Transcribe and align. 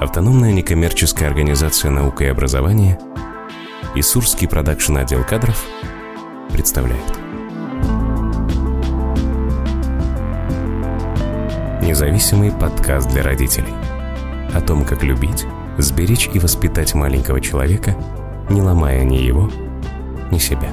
Автономная 0.00 0.52
некоммерческая 0.52 1.28
организация 1.28 1.90
«Наука 1.90 2.22
и 2.22 2.28
образование» 2.28 3.00
и 3.96 4.02
Сурский 4.02 4.46
продакшн 4.46 4.96
отдел 4.96 5.24
кадров 5.24 5.60
представляют. 6.52 7.04
Независимый 11.82 12.52
подкаст 12.52 13.10
для 13.10 13.24
родителей. 13.24 13.74
О 14.54 14.60
том, 14.60 14.84
как 14.84 15.02
любить, 15.02 15.46
сберечь 15.78 16.30
и 16.32 16.38
воспитать 16.38 16.94
маленького 16.94 17.40
человека, 17.40 17.96
не 18.50 18.62
ломая 18.62 19.02
ни 19.02 19.16
его, 19.16 19.50
ни 20.30 20.38
себя. 20.38 20.70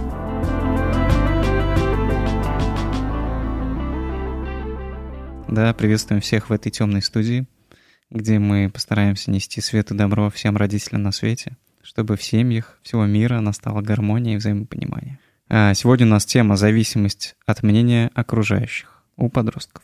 Да, 5.47 5.73
приветствуем 5.73 6.21
всех 6.21 6.49
в 6.49 6.53
этой 6.53 6.69
темной 6.69 7.01
студии, 7.01 7.47
где 8.09 8.39
мы 8.39 8.69
постараемся 8.69 9.31
нести 9.31 9.61
свет 9.61 9.91
и 9.91 9.95
добро 9.95 10.29
всем 10.29 10.57
родителям 10.57 11.03
на 11.03 11.11
свете, 11.11 11.57
чтобы 11.81 12.17
в 12.17 12.23
семьях 12.23 12.79
всего 12.81 13.05
мира 13.05 13.39
настала 13.39 13.81
гармония 13.81 14.35
и 14.35 14.37
взаимопонимание. 14.37 15.19
А 15.47 15.73
сегодня 15.73 16.07
у 16.07 16.09
нас 16.09 16.25
тема 16.25 16.55
«Зависимость 16.55 17.35
от 17.45 17.61
мнения 17.61 18.09
окружающих» 18.13 19.03
у 19.15 19.29
подростков. 19.29 19.83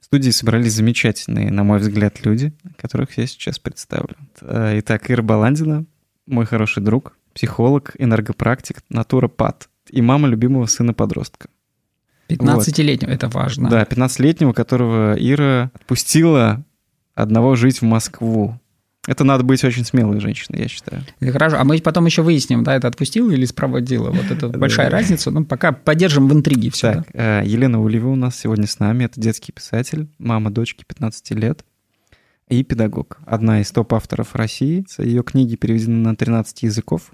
В 0.00 0.06
студии 0.06 0.30
собрались 0.30 0.72
замечательные, 0.72 1.50
на 1.50 1.64
мой 1.64 1.78
взгляд, 1.78 2.24
люди, 2.24 2.52
которых 2.76 3.16
я 3.18 3.26
сейчас 3.26 3.58
представлю. 3.58 4.16
А, 4.40 4.78
итак, 4.78 5.10
Ира 5.10 5.22
Баландина, 5.22 5.84
мой 6.26 6.46
хороший 6.46 6.82
друг, 6.82 7.16
психолог, 7.34 7.94
энергопрактик, 7.98 8.82
натуропат 8.88 9.68
и 9.90 10.02
мама 10.02 10.28
любимого 10.28 10.66
сына-подростка. 10.66 11.48
15-летнего, 12.28 13.10
вот. 13.10 13.14
это 13.14 13.28
важно. 13.28 13.68
Да, 13.68 13.82
15-летнего, 13.82 14.52
которого 14.52 15.14
Ира 15.18 15.70
отпустила 15.74 16.64
одного 17.14 17.56
жить 17.56 17.80
в 17.80 17.84
Москву. 17.84 18.58
Это 19.08 19.24
надо 19.24 19.42
быть 19.42 19.64
очень 19.64 19.84
смелой 19.84 20.20
женщиной, 20.20 20.60
я 20.60 20.68
считаю. 20.68 21.02
Это 21.18 21.32
хорошо. 21.32 21.56
А 21.58 21.64
мы 21.64 21.78
потом 21.80 22.06
еще 22.06 22.22
выясним, 22.22 22.62
да, 22.62 22.76
это 22.76 22.86
отпустила 22.86 23.32
или 23.32 23.44
спроводила. 23.44 24.10
Вот 24.10 24.30
это 24.30 24.48
большая 24.48 24.90
разница. 24.90 25.32
Ну, 25.32 25.44
пока 25.44 25.72
поддержим 25.72 26.28
в 26.28 26.32
интриге 26.32 26.70
все. 26.70 26.92
Так, 26.92 27.08
э, 27.12 27.42
Елена 27.44 27.82
Улева 27.82 28.10
у 28.10 28.14
нас 28.14 28.38
сегодня 28.38 28.68
с 28.68 28.78
нами. 28.78 29.04
Это 29.04 29.20
детский 29.20 29.50
писатель, 29.50 30.08
мама 30.18 30.52
дочки 30.52 30.84
15 30.86 31.32
лет 31.32 31.64
и 32.48 32.62
педагог. 32.62 33.18
Одна 33.26 33.60
из 33.60 33.72
топ-авторов 33.72 34.36
России. 34.36 34.84
Ее 34.98 35.24
книги 35.24 35.56
переведены 35.56 35.96
на 35.96 36.14
13 36.14 36.62
языков 36.62 37.10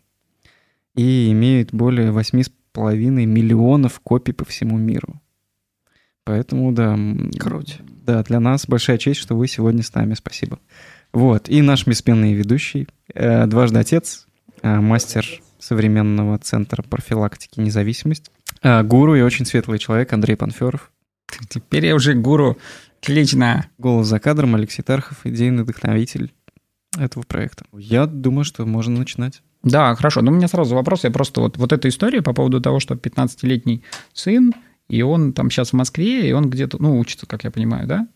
и 0.94 1.30
имеют 1.30 1.72
более 1.72 2.10
8,5 2.10 2.52
половиной 2.72 3.24
миллионов 3.24 4.00
копий 4.00 4.32
по 4.32 4.44
всему 4.44 4.76
миру. 4.76 5.20
Поэтому, 6.28 6.72
да. 6.72 6.94
Круто. 7.38 7.72
Да, 8.04 8.22
для 8.22 8.38
нас 8.38 8.66
большая 8.66 8.98
честь, 8.98 9.18
что 9.18 9.34
вы 9.34 9.48
сегодня 9.48 9.82
с 9.82 9.94
нами. 9.94 10.12
Спасибо. 10.12 10.58
Вот. 11.10 11.48
И 11.48 11.62
наш 11.62 11.86
бессменный 11.86 12.34
ведущий, 12.34 12.86
э, 13.14 13.46
дважды 13.46 13.78
отец, 13.78 14.26
э, 14.60 14.78
мастер 14.78 15.24
современного 15.58 16.36
центра 16.36 16.82
профилактики 16.82 17.60
независимость, 17.60 18.30
э, 18.62 18.82
гуру 18.82 19.16
и 19.16 19.22
очень 19.22 19.46
светлый 19.46 19.78
человек 19.78 20.12
Андрей 20.12 20.36
Панферов. 20.36 20.90
Теперь 21.48 21.86
я 21.86 21.94
уже 21.94 22.12
гуру. 22.12 22.58
Отлично. 23.00 23.66
Голос 23.78 24.06
за 24.06 24.20
кадром 24.20 24.54
Алексей 24.54 24.82
Тархов, 24.82 25.24
идейный 25.24 25.62
вдохновитель 25.62 26.34
этого 26.98 27.22
проекта. 27.22 27.64
Я 27.72 28.04
думаю, 28.04 28.44
что 28.44 28.66
можно 28.66 28.98
начинать. 28.98 29.40
Да, 29.62 29.94
хорошо. 29.94 30.20
Но 30.20 30.30
у 30.30 30.34
меня 30.34 30.48
сразу 30.48 30.74
вопрос. 30.74 31.04
Я 31.04 31.10
просто 31.10 31.40
вот, 31.40 31.56
вот 31.56 31.72
эта 31.72 31.88
история 31.88 32.20
по 32.20 32.34
поводу 32.34 32.60
того, 32.60 32.80
что 32.80 32.96
15-летний 32.96 33.82
сын, 34.12 34.52
и 34.88 35.02
он 35.02 35.32
там 35.32 35.50
сейчас 35.50 35.70
в 35.70 35.74
Москве, 35.74 36.28
и 36.28 36.32
он 36.32 36.48
где-то, 36.50 36.80
ну, 36.80 36.98
учится, 36.98 37.26
как 37.26 37.44
я 37.44 37.50
понимаю, 37.50 37.86
да? 37.86 38.08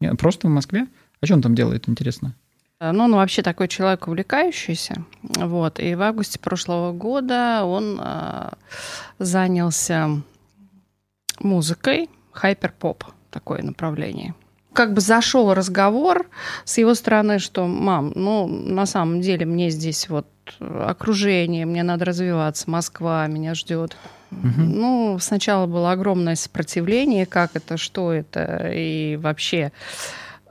Нет, 0.00 0.18
просто 0.18 0.48
в 0.48 0.50
Москве? 0.50 0.86
А 1.20 1.26
что 1.26 1.34
он 1.34 1.42
там 1.42 1.54
делает, 1.54 1.88
интересно? 1.88 2.34
Э, 2.80 2.92
ну, 2.92 3.04
он 3.04 3.14
вообще 3.14 3.42
такой 3.42 3.68
человек 3.68 4.08
увлекающийся. 4.08 5.04
Вот. 5.22 5.78
И 5.80 5.94
в 5.94 6.02
августе 6.02 6.38
прошлого 6.38 6.92
года 6.92 7.64
он 7.64 8.00
э, 8.02 8.50
занялся 9.18 10.22
музыкой, 11.40 12.08
хайпер-поп, 12.32 13.04
такое 13.30 13.62
направление 13.62 14.34
как 14.72 14.94
бы 14.94 15.00
зашел 15.00 15.52
разговор 15.52 16.28
с 16.64 16.78
его 16.78 16.94
стороны, 16.94 17.38
что, 17.38 17.66
мам, 17.66 18.12
ну, 18.14 18.46
на 18.46 18.86
самом 18.86 19.20
деле 19.20 19.46
мне 19.46 19.70
здесь 19.70 20.08
вот 20.08 20.26
окружение, 20.60 21.66
мне 21.66 21.82
надо 21.82 22.04
развиваться, 22.04 22.70
Москва 22.70 23.26
меня 23.26 23.54
ждет. 23.54 23.96
Угу. 24.30 24.62
Ну, 24.62 25.18
сначала 25.20 25.66
было 25.66 25.92
огромное 25.92 26.36
сопротивление, 26.36 27.26
как 27.26 27.50
это, 27.54 27.76
что 27.76 28.12
это, 28.12 28.70
и 28.72 29.16
вообще 29.16 29.72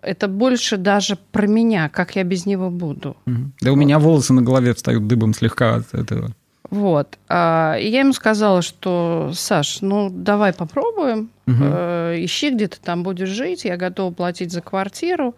это 0.02 0.28
больше 0.28 0.78
даже 0.78 1.18
про 1.32 1.48
меня, 1.48 1.90
как 1.90 2.16
я 2.16 2.24
без 2.24 2.46
него 2.46 2.70
буду. 2.70 3.16
Угу. 3.26 3.52
Да 3.62 3.70
вот. 3.70 3.78
у 3.78 3.80
меня 3.80 4.00
волосы 4.00 4.34
на 4.34 4.42
голове 4.42 4.74
встают 4.74 5.08
дыбом 5.08 5.34
слегка 5.34 5.76
от 5.76 5.94
этого. 5.94 6.32
Вот. 6.70 7.18
А, 7.28 7.76
и 7.80 7.90
я 7.90 8.00
ему 8.00 8.14
сказала, 8.14 8.62
что, 8.62 9.32
Саш, 9.34 9.82
ну 9.82 10.10
давай 10.10 10.54
попробуем, 10.54 11.30
угу. 11.46 11.58
э, 11.60 12.16
ищи, 12.20 12.50
где 12.50 12.68
ты 12.68 12.78
там 12.82 13.04
будешь 13.04 13.30
жить, 13.30 13.66
я 13.66 13.76
готова 13.78 14.14
платить 14.14 14.52
за 14.52 14.62
квартиру, 14.62 15.36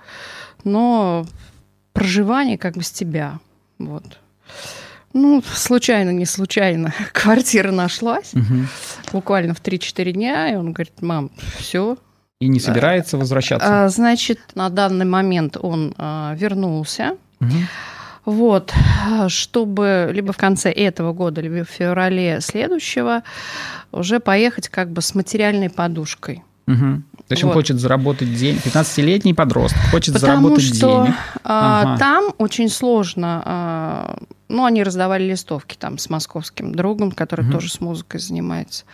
но 0.64 1.26
проживание 1.92 2.58
как 2.58 2.76
бы 2.76 2.84
с 2.84 2.92
тебя. 2.92 3.40
Вот. 3.80 4.20
Ну, 5.14 5.44
случайно, 5.46 6.10
не 6.10 6.26
случайно, 6.26 6.94
квартира 7.14 7.72
нашлась. 7.72 8.34
Угу. 8.34 8.68
Буквально 9.14 9.54
в 9.54 9.62
3-4 9.62 10.12
дня, 10.12 10.52
и 10.52 10.56
он 10.56 10.74
говорит, 10.74 11.02
мам, 11.02 11.32
все. 11.58 11.98
И 12.40 12.48
не 12.48 12.60
собирается 12.60 13.18
возвращаться? 13.18 13.86
А, 13.86 13.90
значит, 13.90 14.40
на 14.56 14.70
данный 14.70 15.06
момент 15.06 15.56
он 15.60 15.94
а, 15.98 16.36
вернулся. 16.36 17.16
Угу. 17.40 17.52
Вот, 18.26 18.74
чтобы 19.28 20.10
либо 20.14 20.32
в 20.32 20.38
конце 20.38 20.72
этого 20.72 21.12
года, 21.12 21.42
либо 21.42 21.66
в 21.66 21.70
феврале 21.70 22.40
следующего 22.40 23.24
уже 23.92 24.20
поехать 24.20 24.70
как 24.70 24.92
бы 24.92 25.02
с 25.02 25.14
материальной 25.14 25.70
подушкой. 25.70 26.42
Угу. 26.68 27.02
То 27.34 27.36
есть 27.36 27.44
вот. 27.44 27.50
он 27.50 27.54
хочет 27.56 27.80
заработать 27.80 28.34
день, 28.34 28.58
15-летний 28.64 29.34
подросток 29.34 29.82
хочет 29.92 30.14
Потому 30.14 30.50
заработать 30.50 30.76
что, 30.76 31.04
денег. 31.04 31.16
А, 31.44 31.82
ага. 31.82 31.98
Там 31.98 32.34
очень 32.38 32.70
сложно, 32.70 33.42
а, 33.46 34.18
ну, 34.50 34.66
они 34.66 34.84
раздавали 34.84 35.24
листовки 35.24 35.76
там 35.76 35.98
с 35.98 36.10
московским 36.10 36.76
другом, 36.76 37.12
который 37.12 37.46
угу. 37.46 37.54
тоже 37.54 37.72
с 37.72 37.82
музыкой 37.82 38.20
занимается. 38.20 38.86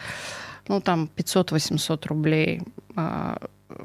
Ну, 0.67 0.81
там 0.81 1.09
500-800 1.17 2.07
рублей. 2.07 2.61
А, 2.95 3.37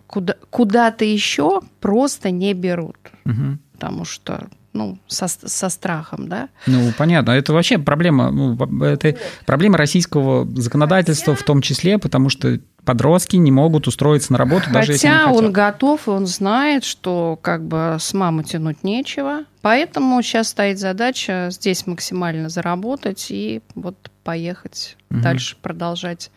куда, 0.06 0.36
куда-то 0.50 1.04
еще 1.04 1.60
просто 1.80 2.30
не 2.30 2.54
берут. 2.54 2.98
Угу. 3.24 3.58
Потому 3.72 4.04
что 4.04 4.46
ну, 4.74 4.98
со, 5.06 5.28
со 5.28 5.68
страхом, 5.68 6.28
да? 6.28 6.48
Ну, 6.66 6.92
понятно. 6.98 7.30
Это 7.30 7.52
вообще 7.52 7.78
проблема, 7.78 8.30
ну, 8.30 8.56
это 8.84 9.16
проблема 9.46 9.78
российского 9.78 10.46
законодательства 10.60 11.34
в 11.34 11.42
том 11.42 11.62
числе, 11.62 11.98
потому 11.98 12.28
что 12.28 12.58
подростки 12.84 13.36
не 13.36 13.52
могут 13.52 13.86
устроиться 13.86 14.32
на 14.32 14.38
работу, 14.38 14.64
Хотя 14.66 14.74
даже 14.74 14.92
если 14.92 15.06
не 15.06 15.14
хотят. 15.14 15.32
он 15.32 15.52
готов, 15.52 16.06
и 16.08 16.10
он 16.10 16.26
знает, 16.26 16.84
что 16.84 17.38
как 17.40 17.66
бы 17.66 17.96
с 17.98 18.12
мамы 18.12 18.44
тянуть 18.44 18.82
нечего. 18.82 19.44
Поэтому 19.62 20.20
сейчас 20.22 20.48
стоит 20.48 20.78
задача 20.78 21.48
здесь 21.50 21.86
максимально 21.86 22.48
заработать 22.48 23.28
и 23.30 23.62
вот 23.74 24.10
поехать 24.24 24.96
угу. 25.10 25.20
дальше 25.20 25.56
продолжать 25.62 26.30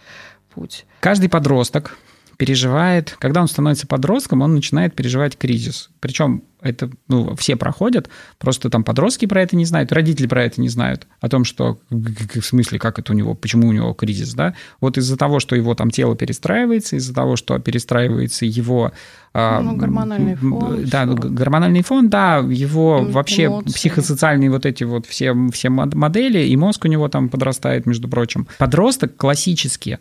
путь. 0.53 0.85
Каждый 0.99 1.27
подросток 1.27 1.97
переживает, 2.37 3.15
когда 3.19 3.41
он 3.41 3.47
становится 3.47 3.87
подростком, 3.87 4.41
он 4.41 4.53
начинает 4.53 4.93
переживать 4.93 5.37
кризис. 5.37 5.89
Причем 5.99 6.43
это 6.61 6.89
ну, 7.07 7.35
все 7.35 7.55
проходят, 7.55 8.09
просто 8.39 8.69
там 8.69 8.83
подростки 8.83 9.25
про 9.25 9.41
это 9.41 9.55
не 9.55 9.65
знают, 9.65 9.91
родители 9.91 10.27
про 10.27 10.43
это 10.43 10.59
не 10.59 10.69
знают, 10.69 11.07
о 11.21 11.29
том, 11.29 11.43
что 11.43 11.77
в 11.89 12.41
смысле, 12.41 12.79
как 12.79 12.99
это 12.99 13.13
у 13.13 13.15
него, 13.15 13.35
почему 13.35 13.67
у 13.67 13.71
него 13.71 13.93
кризис, 13.93 14.33
да. 14.33 14.55
Вот 14.81 14.97
из-за 14.97 15.17
того, 15.17 15.39
что 15.39 15.55
его 15.55 15.75
там 15.75 15.91
тело 15.91 16.15
перестраивается, 16.15 16.95
из-за 16.95 17.13
того, 17.13 17.35
что 17.35 17.59
перестраивается 17.59 18.45
его... 18.45 18.91
А, 19.33 19.61
ну, 19.61 19.75
гормональный 19.75 20.35
фон. 20.35 20.85
Да, 20.85 21.05
все. 21.05 21.15
гормональный 21.29 21.83
фон, 21.83 22.09
да, 22.09 22.37
его 22.37 22.99
Эмоции. 22.99 23.13
вообще 23.13 23.61
психосоциальные 23.65 24.49
вот 24.49 24.65
эти 24.65 24.83
вот 24.83 25.05
все, 25.05 25.35
все 25.51 25.69
модели, 25.69 26.39
и 26.39 26.57
мозг 26.57 26.85
у 26.85 26.87
него 26.87 27.07
там 27.07 27.29
подрастает, 27.29 27.85
между 27.85 28.07
прочим. 28.07 28.47
Подросток 28.57 29.15
классически 29.15 29.99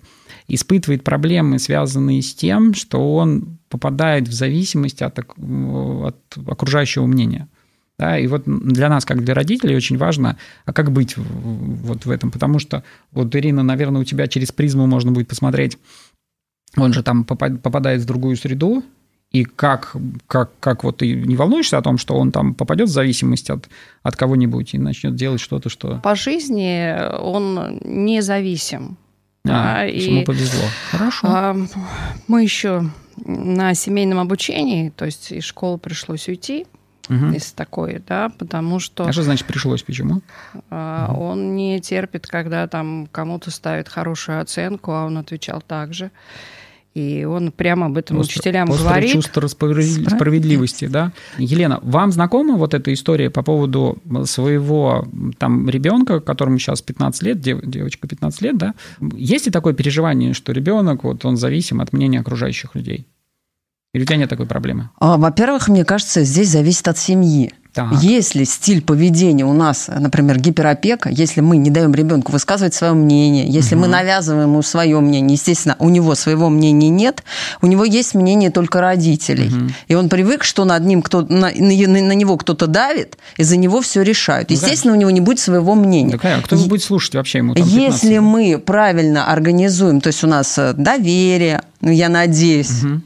испытывает 0.49 1.05
проблемы, 1.05 1.59
связанные 1.59 2.23
с 2.23 2.35
тем, 2.35 2.73
что 2.73 3.15
он 3.15 3.56
попадает 3.69 4.29
в 4.29 4.33
зависимость 4.33 5.03
от, 5.03 5.19
от 5.19 6.17
окружающего 6.47 7.07
мнения. 7.07 7.49
Да, 7.99 8.19
и 8.19 8.27
вот 8.27 8.43
для 8.45 8.91
нас, 8.91 9.07
как 9.07 9.25
для 9.25 9.33
родителей, 9.33 9.75
очень 9.75 9.97
важно, 9.97 10.37
а 10.67 10.75
как 10.75 10.93
быть 10.93 11.17
вот 11.17 12.05
в 12.05 12.11
этом, 12.11 12.31
потому 12.31 12.59
что 12.59 12.85
вот, 13.11 13.35
Ирина, 13.35 13.63
наверное, 13.63 14.03
у 14.03 14.05
тебя 14.05 14.27
через 14.27 14.53
призму 14.53 14.87
можно 14.87 15.13
будет 15.13 15.29
посмотреть, 15.29 15.79
он 16.77 16.93
же 16.93 17.03
там 17.03 17.25
попадает 17.25 18.03
в 18.03 18.05
другую 18.05 18.37
среду, 18.37 18.85
и 19.33 19.45
как, 19.45 19.97
как, 20.27 20.51
как 20.61 20.85
вот 20.85 20.99
ты 20.99 21.13
не 21.13 21.37
волнуешься 21.37 21.79
о 21.79 21.83
том, 21.83 21.99
что 21.99 22.15
он 22.15 22.33
там 22.33 22.55
попадет 22.55 22.89
в 22.89 22.93
зависимость 22.93 23.51
от, 23.51 23.69
от 24.03 24.15
кого-нибудь 24.17 24.75
и 24.75 24.79
начнет 24.79 25.15
делать 25.15 25.41
что-то, 25.41 25.69
что... 25.69 26.01
По 26.03 26.15
жизни 26.15 26.95
он 27.19 27.81
независим. 27.83 28.99
А, 29.45 29.49
да, 29.49 29.83
ему 29.83 30.25
повезло. 30.25 30.65
Хорошо. 30.91 31.27
А, 31.29 31.57
мы 32.29 32.43
еще 32.43 32.91
на 33.17 33.75
семейном 33.75 34.19
обучении, 34.19 34.91
то 34.91 35.05
есть 35.05 35.33
из 35.33 35.45
школы 35.45 35.79
пришлось 35.79 36.29
уйти. 36.29 36.67
угу. 37.09 37.27
из 37.27 37.53
такой, 37.53 38.03
да, 38.07 38.31
потому 38.37 38.79
что... 38.81 39.07
А 39.07 39.13
что 39.13 39.23
значит 39.23 39.47
пришлось, 39.47 39.83
почему? 39.83 40.23
А, 40.71 41.15
он 41.17 41.55
не 41.55 41.81
терпит, 41.81 42.27
когда 42.27 42.67
там 42.67 43.09
кому-то 43.13 43.51
ставит 43.51 43.89
хорошую 43.89 44.41
оценку, 44.41 44.93
а 44.93 45.05
он 45.05 45.19
отвечал 45.19 45.63
так 45.63 45.95
же. 45.95 46.11
И 46.97 47.25
он 47.25 47.53
прямо 47.53 47.87
об 47.87 47.99
этом 47.99 48.21
Остро, 48.21 48.39
учителям 48.39 48.71
говорит. 48.71 49.13
чувство 49.13 49.47
справедливости, 49.49 50.87
да? 50.87 51.13
Елена, 51.37 51.79
вам 51.83 52.11
знакома 52.11 52.57
вот 52.57 52.73
эта 52.73 52.91
история 52.91 53.29
по 53.29 53.43
поводу 53.43 53.99
своего 54.25 55.07
там 55.37 55.69
ребенка, 55.69 56.21
которому 56.21 56.59
сейчас 56.59 56.81
15 56.81 57.23
лет, 57.23 57.39
дев, 57.39 57.61
девочка 57.63 58.09
15 58.09 58.41
лет, 58.41 58.57
да? 58.57 58.75
Есть 59.15 59.45
ли 59.45 59.53
такое 59.53 59.75
переживание, 59.75 60.33
что 60.33 60.53
ребенок, 60.53 61.05
вот 61.05 61.23
он 61.27 61.37
зависим 61.37 61.83
от 61.83 61.93
мнения 61.93 62.21
окружающих 62.21 62.75
людей? 62.75 63.07
Или 63.93 64.05
у 64.05 64.07
тебя 64.07 64.17
нет 64.17 64.31
такой 64.31 64.47
проблемы? 64.47 64.89
А, 64.99 65.19
во-первых, 65.19 65.69
мне 65.69 65.85
кажется, 65.85 66.25
здесь 66.25 66.49
зависит 66.49 66.89
от 66.89 66.97
семьи. 66.97 67.53
Так. 67.77 67.93
Если 68.01 68.45
стиль 68.45 68.81
поведения 68.81 69.45
у 69.45 69.53
нас, 69.53 69.91
например, 69.95 70.41
гиперопека, 70.41 71.11
если 71.11 71.43
мы 71.43 71.59
не 71.59 71.69
даем 71.69 71.95
ребенку 71.95 72.33
высказывать 72.33 72.73
свое 72.73 72.95
мнение, 72.95 73.47
если 73.47 73.75
угу. 73.75 73.83
мы 73.83 73.89
навязываем 73.89 74.49
ему 74.49 74.63
свое 74.63 74.99
мнение, 75.01 75.35
естественно, 75.35 75.77
у 75.79 75.91
него 75.91 76.15
своего 76.15 76.49
мнения 76.49 76.89
нет, 76.89 77.23
у 77.61 77.67
него 77.67 77.85
есть 77.85 78.15
мнение 78.15 78.51
только 78.51 78.81
родителей. 78.81 79.49
Угу. 79.49 79.71
И 79.89 79.95
он 79.95 80.09
привык, 80.09 80.43
что 80.43 80.65
над 80.65 80.87
ним 80.87 81.03
кто 81.03 81.21
на, 81.21 81.51
на, 81.55 81.87
на 81.87 82.13
него 82.15 82.39
кто-то 82.39 82.67
давит, 82.67 83.19
и 83.37 83.43
за 83.43 83.59
него 83.59 83.83
все 83.83 84.01
решают. 84.01 84.49
Ну, 84.49 84.57
естественно, 84.57 84.95
да. 84.95 84.97
у 84.97 85.01
него 85.01 85.11
не 85.11 85.21
будет 85.21 85.39
своего 85.39 85.75
мнения. 85.75 86.19
Да, 86.23 86.41
кто 86.41 86.57
и, 86.57 86.67
будет 86.67 86.83
слушать 86.83 87.15
вообще 87.15 87.39
ему? 87.39 87.57
Там, 87.57 87.69
если 87.69 88.17
мы 88.21 88.59
правильно 88.59 89.31
организуем, 89.31 90.01
то 90.01 90.07
есть 90.07 90.25
у 90.25 90.27
нас 90.27 90.57
э, 90.57 90.73
доверие, 90.73 91.61
ну, 91.83 91.91
я 91.91 92.09
надеюсь, 92.09 92.83
угу. 92.83 93.03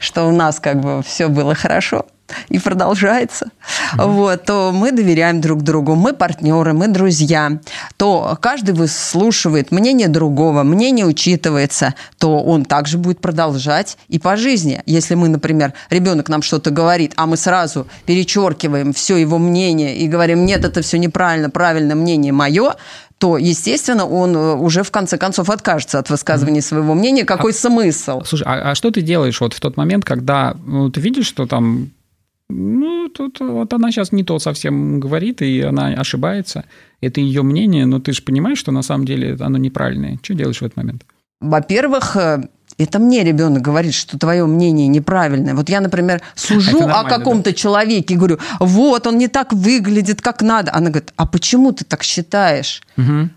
что 0.00 0.24
у 0.24 0.32
нас 0.32 0.60
как 0.60 0.80
бы 0.80 1.02
все 1.02 1.28
было 1.28 1.54
хорошо 1.54 2.06
и 2.48 2.58
продолжается, 2.58 3.46
mm-hmm. 3.46 4.06
вот, 4.06 4.44
то 4.44 4.72
мы 4.72 4.92
доверяем 4.92 5.40
друг 5.40 5.62
другу, 5.62 5.94
мы 5.94 6.12
партнеры, 6.12 6.72
мы 6.72 6.88
друзья, 6.88 7.58
то 7.96 8.36
каждый 8.40 8.74
выслушивает 8.74 9.70
мнение 9.70 10.08
другого, 10.08 10.62
мнение 10.62 11.06
учитывается, 11.06 11.94
то 12.18 12.38
он 12.40 12.64
также 12.64 12.98
будет 12.98 13.20
продолжать 13.20 13.98
и 14.08 14.18
по 14.18 14.36
жизни. 14.36 14.82
Если 14.86 15.14
мы, 15.14 15.28
например, 15.28 15.72
ребенок 15.90 16.28
нам 16.28 16.42
что-то 16.42 16.70
говорит, 16.70 17.12
а 17.16 17.26
мы 17.26 17.36
сразу 17.36 17.86
перечеркиваем 18.06 18.92
все 18.92 19.16
его 19.16 19.38
мнение 19.38 19.96
и 19.96 20.08
говорим, 20.08 20.44
нет, 20.44 20.64
это 20.64 20.82
все 20.82 20.98
неправильно, 20.98 21.50
правильно 21.50 21.94
мнение 21.94 22.32
мое, 22.32 22.74
то, 23.18 23.36
естественно, 23.36 24.06
он 24.06 24.36
э, 24.36 24.54
уже 24.54 24.84
в 24.84 24.90
конце 24.92 25.18
концов 25.18 25.50
откажется 25.50 25.98
от 25.98 26.08
высказывания 26.08 26.62
своего 26.62 26.94
мнения. 26.94 27.24
Какой 27.24 27.50
а, 27.50 27.54
смысл? 27.54 28.22
Слушай, 28.24 28.44
а, 28.46 28.70
а 28.70 28.74
что 28.76 28.92
ты 28.92 29.02
делаешь 29.02 29.40
вот 29.40 29.54
в 29.54 29.60
тот 29.60 29.76
момент, 29.76 30.04
когда 30.04 30.56
ну, 30.64 30.88
ты 30.90 31.00
видишь, 31.00 31.26
что 31.26 31.46
там 31.46 31.90
ну, 32.50 33.08
тут 33.08 33.40
вот 33.40 33.72
она 33.72 33.90
сейчас 33.90 34.12
не 34.12 34.24
то 34.24 34.38
совсем 34.38 35.00
говорит, 35.00 35.42
и 35.42 35.60
она 35.60 35.88
ошибается. 35.88 36.64
Это 37.00 37.20
ее 37.20 37.42
мнение, 37.42 37.86
но 37.86 38.00
ты 38.00 38.12
же 38.12 38.22
понимаешь, 38.22 38.58
что 38.58 38.72
на 38.72 38.82
самом 38.82 39.04
деле 39.04 39.36
оно 39.40 39.58
неправильное. 39.58 40.18
Что 40.22 40.34
делаешь 40.34 40.60
в 40.60 40.64
этот 40.64 40.76
момент? 40.76 41.04
Во-первых, 41.40 42.16
э, 42.16 42.48
это 42.78 42.98
мне 42.98 43.22
ребенок 43.22 43.62
говорит, 43.62 43.94
что 43.94 44.18
твое 44.18 44.46
мнение 44.46 44.88
неправильное. 44.88 45.54
Вот 45.54 45.68
я, 45.68 45.80
например, 45.80 46.22
сужу 46.34 46.88
о 46.88 47.04
каком-то 47.04 47.50
да? 47.50 47.54
человеке 47.54 48.14
и 48.14 48.16
говорю, 48.16 48.38
вот, 48.60 49.06
он 49.06 49.18
не 49.18 49.28
так 49.28 49.52
выглядит, 49.52 50.22
как 50.22 50.42
надо. 50.42 50.72
Она 50.72 50.90
говорит, 50.90 51.12
а 51.16 51.26
почему 51.26 51.72
ты 51.72 51.84
так 51.84 52.02
считаешь? 52.02 52.82
Угу. 52.96 53.28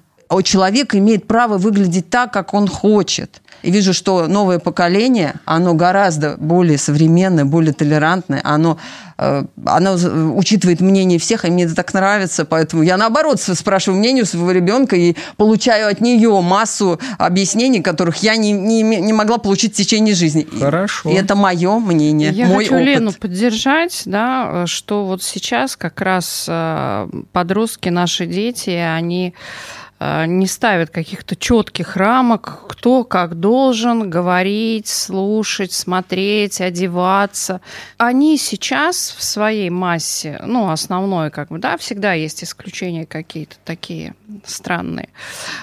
Человек 0.44 0.96
имеет 0.96 1.28
право 1.28 1.58
выглядеть 1.58 2.10
так, 2.10 2.32
как 2.32 2.54
он 2.54 2.68
хочет. 2.68 3.42
И 3.64 3.70
вижу, 3.70 3.94
что 3.94 4.28
новое 4.28 4.60
поколение, 4.60 5.36
оно 5.46 5.74
гораздо 5.74 6.36
более 6.38 6.78
современное, 6.78 7.46
более 7.46 7.74
толерантное, 7.74 8.42
оно, 8.44 8.80
э, 9.20 9.44
оно 9.66 9.94
учитывает 10.36 10.82
мнение 10.82 11.20
всех, 11.20 11.46
и 11.46 11.52
мне 11.52 11.66
это 11.66 11.76
так 11.76 11.94
нравится, 11.94 12.44
поэтому 12.44 12.82
я 12.82 12.98
наоборот 12.98 13.40
спрашиваю 13.40 14.00
мнение 14.00 14.26
своего 14.26 14.52
ребенка 14.52 14.96
и 14.96 15.16
получаю 15.38 15.92
от 15.92 16.02
нее 16.02 16.42
массу 16.42 17.00
объяснений, 17.20 17.82
которых 17.82 18.18
я 18.18 18.36
не, 18.36 18.52
не, 18.52 18.82
не 18.82 19.14
могла 19.14 19.38
получить 19.38 19.74
в 19.74 19.78
течение 19.78 20.16
жизни. 20.16 20.48
Хорошо. 20.60 21.10
И 21.10 21.14
это 21.14 21.36
мое 21.36 21.78
мнение, 21.78 22.32
я 22.32 22.48
мой 22.48 22.66
хочу 22.66 22.76
опыт. 22.78 22.88
Лену 22.88 23.14
поддержать, 23.14 24.02
да, 24.06 24.66
что 24.66 25.06
вот 25.06 25.22
сейчас 25.22 25.76
как 25.76 26.02
раз 26.02 26.46
э, 26.48 27.08
подростки, 27.32 27.90
наши 27.90 28.26
дети, 28.26 28.72
они 28.72 29.36
Э, 29.36 29.81
не 30.26 30.48
ставят 30.48 30.90
каких-то 30.90 31.36
четких 31.36 31.96
рамок, 31.96 32.66
кто 32.68 33.04
как 33.04 33.40
должен 33.40 34.10
говорить, 34.10 34.88
слушать, 34.88 35.74
смотреть, 35.74 36.60
одеваться. 36.60 37.62
Они 37.98 38.38
сейчас 38.38 39.16
в 39.16 39.24
своей 39.24 39.70
массе, 39.70 40.42
ну, 40.46 40.72
основной, 40.72 41.30
как 41.30 41.50
бы, 41.50 41.60
да, 41.60 41.78
всегда 41.78 42.14
есть 42.14 42.44
исключения 42.44 43.06
какие-то 43.06 43.58
такие 43.64 44.16
странные. 44.46 45.10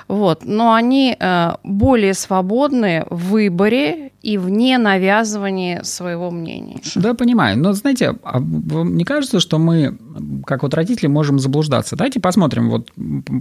Вот. 0.07 0.45
Но 0.45 0.73
они 0.73 1.17
э, 1.19 1.53
более 1.65 2.15
свободны 2.15 3.05
в 3.11 3.31
выборе 3.31 4.13
и 4.23 4.39
вне 4.39 4.79
навязывания 4.79 5.83
своего 5.83 6.31
мнения. 6.31 6.81
Да, 6.95 7.15
понимаю. 7.15 7.59
Но, 7.59 7.73
знаете, 7.73 8.15
а 8.23 8.41
не 8.41 9.05
кажется, 9.05 9.41
что 9.41 9.59
мы, 9.59 9.99
как 10.47 10.63
вот 10.63 10.75
родители, 10.75 11.07
можем 11.07 11.39
заблуждаться? 11.39 11.97
Давайте 11.97 12.21
посмотрим 12.21 12.71
вот 12.71 12.93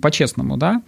по-честному, 0.02 0.58
да? 0.58 0.82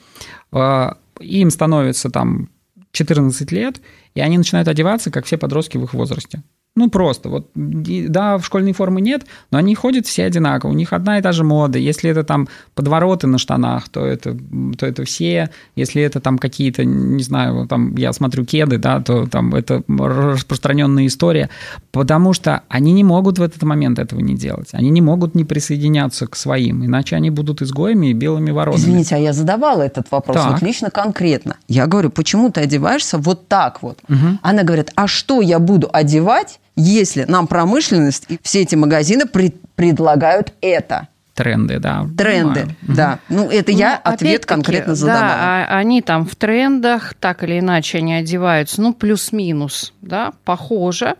А, 0.51 0.97
им 1.19 1.49
становится 1.49 2.09
там 2.09 2.49
14 2.91 3.51
лет, 3.51 3.81
и 4.15 4.21
они 4.21 4.37
начинают 4.37 4.67
одеваться, 4.67 5.11
как 5.11 5.25
все 5.25 5.37
подростки 5.37 5.77
в 5.77 5.83
их 5.83 5.93
возрасте. 5.93 6.41
Ну, 6.79 6.89
просто. 6.89 7.27
Вот, 7.27 7.49
да, 7.55 8.37
в 8.37 8.45
школьной 8.45 8.71
формы 8.71 9.01
нет, 9.01 9.25
но 9.51 9.57
они 9.57 9.75
ходят 9.75 10.07
все 10.07 10.23
одинаково. 10.23 10.71
У 10.71 10.73
них 10.73 10.93
одна 10.93 11.19
и 11.19 11.21
та 11.21 11.33
же 11.33 11.43
мода. 11.43 11.77
Если 11.77 12.09
это 12.09 12.23
там 12.23 12.47
подвороты 12.73 13.27
на 13.27 13.37
штанах, 13.37 13.89
то 13.89 14.05
это, 14.05 14.37
то 14.77 14.85
это 14.85 15.03
все. 15.03 15.49
Если 15.75 16.01
это 16.01 16.21
там 16.21 16.37
какие-то, 16.37 16.85
не 16.85 17.21
знаю, 17.21 17.67
там 17.67 17.95
я 17.97 18.13
смотрю 18.13 18.45
кеды, 18.45 18.77
да, 18.77 19.01
то 19.01 19.27
там 19.27 19.53
это 19.55 19.83
распространенная 19.89 21.07
история. 21.07 21.49
Потому 21.91 22.31
что 22.31 22.61
они 22.69 22.93
не 22.93 23.03
могут 23.03 23.39
в 23.39 23.41
этот 23.41 23.61
момент 23.63 23.99
этого 23.99 24.21
не 24.21 24.35
делать. 24.35 24.69
Они 24.71 24.89
не 24.89 25.01
могут 25.01 25.35
не 25.35 25.43
присоединяться 25.43 26.27
к 26.27 26.37
своим, 26.37 26.85
иначе 26.85 27.17
они 27.17 27.29
будут 27.29 27.61
изгоями 27.61 28.07
и 28.07 28.13
белыми 28.13 28.51
воронами. 28.51 28.79
Извините, 28.79 29.15
а 29.15 29.17
я 29.17 29.33
задавала 29.33 29.81
этот 29.81 30.09
вопрос 30.11 30.37
так. 30.37 30.51
вот 30.51 30.61
лично 30.61 30.89
конкретно. 30.89 31.57
Я 31.67 31.87
говорю, 31.87 32.09
почему 32.09 32.49
ты 32.51 32.61
одеваешься 32.61 33.17
вот 33.17 33.49
так 33.49 33.81
вот? 33.81 33.99
Угу. 34.07 34.39
Она 34.41 34.63
говорит, 34.63 34.93
а 34.95 35.07
что 35.07 35.41
я 35.41 35.59
буду 35.59 35.89
одевать, 35.91 36.59
если 36.81 37.25
нам 37.25 37.47
промышленность 37.47 38.25
и 38.29 38.39
все 38.41 38.61
эти 38.61 38.75
магазины 38.75 39.25
пред, 39.25 39.55
предлагают 39.75 40.53
это. 40.61 41.07
Тренды, 41.33 41.79
да. 41.79 42.05
Тренды, 42.17 42.61
Понимаю. 42.61 42.75
да. 42.81 43.19
Ну, 43.29 43.49
это 43.49 43.71
ну, 43.71 43.77
я 43.77 43.95
ответ 43.95 44.45
конкретно 44.45 44.93
задавала. 44.95 45.27
Да, 45.29 45.65
они 45.69 46.01
там 46.01 46.25
в 46.25 46.35
трендах, 46.35 47.13
так 47.13 47.43
или 47.43 47.59
иначе 47.59 47.99
они 47.99 48.13
одеваются, 48.13 48.81
ну, 48.81 48.93
плюс-минус, 48.93 49.93
да, 50.01 50.33
похоже. 50.43 51.15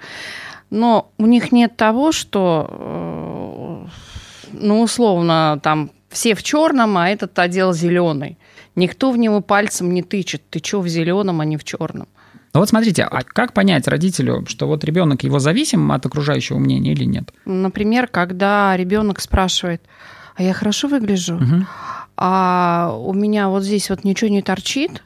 Но 0.69 1.09
у 1.17 1.25
них 1.25 1.53
нет 1.53 1.77
того, 1.77 2.11
что, 2.11 2.67
э, 2.69 3.87
ну, 4.51 4.81
условно, 4.81 5.59
там 5.63 5.89
все 6.09 6.35
в 6.35 6.43
черном, 6.43 6.97
а 6.97 7.09
этот 7.09 7.37
одел 7.39 7.73
зеленый. 7.73 8.37
Никто 8.75 9.11
в 9.11 9.17
него 9.17 9.41
пальцем 9.41 9.93
не 9.93 10.03
тычет. 10.03 10.41
Ты 10.49 10.59
что 10.59 10.81
в 10.81 10.87
зеленом, 10.87 11.41
а 11.41 11.45
не 11.45 11.57
в 11.57 11.63
черном? 11.63 12.07
Ну 12.53 12.59
вот 12.61 12.69
смотрите, 12.69 13.03
а 13.03 13.21
как 13.23 13.53
понять 13.53 13.87
родителю, 13.87 14.45
что 14.47 14.67
вот 14.67 14.83
ребенок 14.83 15.23
его 15.23 15.39
зависим 15.39 15.91
от 15.91 16.05
окружающего 16.05 16.57
мнения 16.57 16.93
или 16.93 17.05
нет? 17.05 17.31
Например, 17.45 18.07
когда 18.07 18.75
ребенок 18.75 19.19
спрашивает, 19.19 19.81
а 20.35 20.43
я 20.43 20.53
хорошо 20.53 20.87
выгляжу, 20.87 21.35
угу. 21.35 21.65
а 22.17 22.95
у 22.97 23.13
меня 23.13 23.49
вот 23.49 23.63
здесь 23.63 23.89
вот 23.89 24.03
ничего 24.03 24.31
не 24.31 24.41
торчит, 24.41 25.03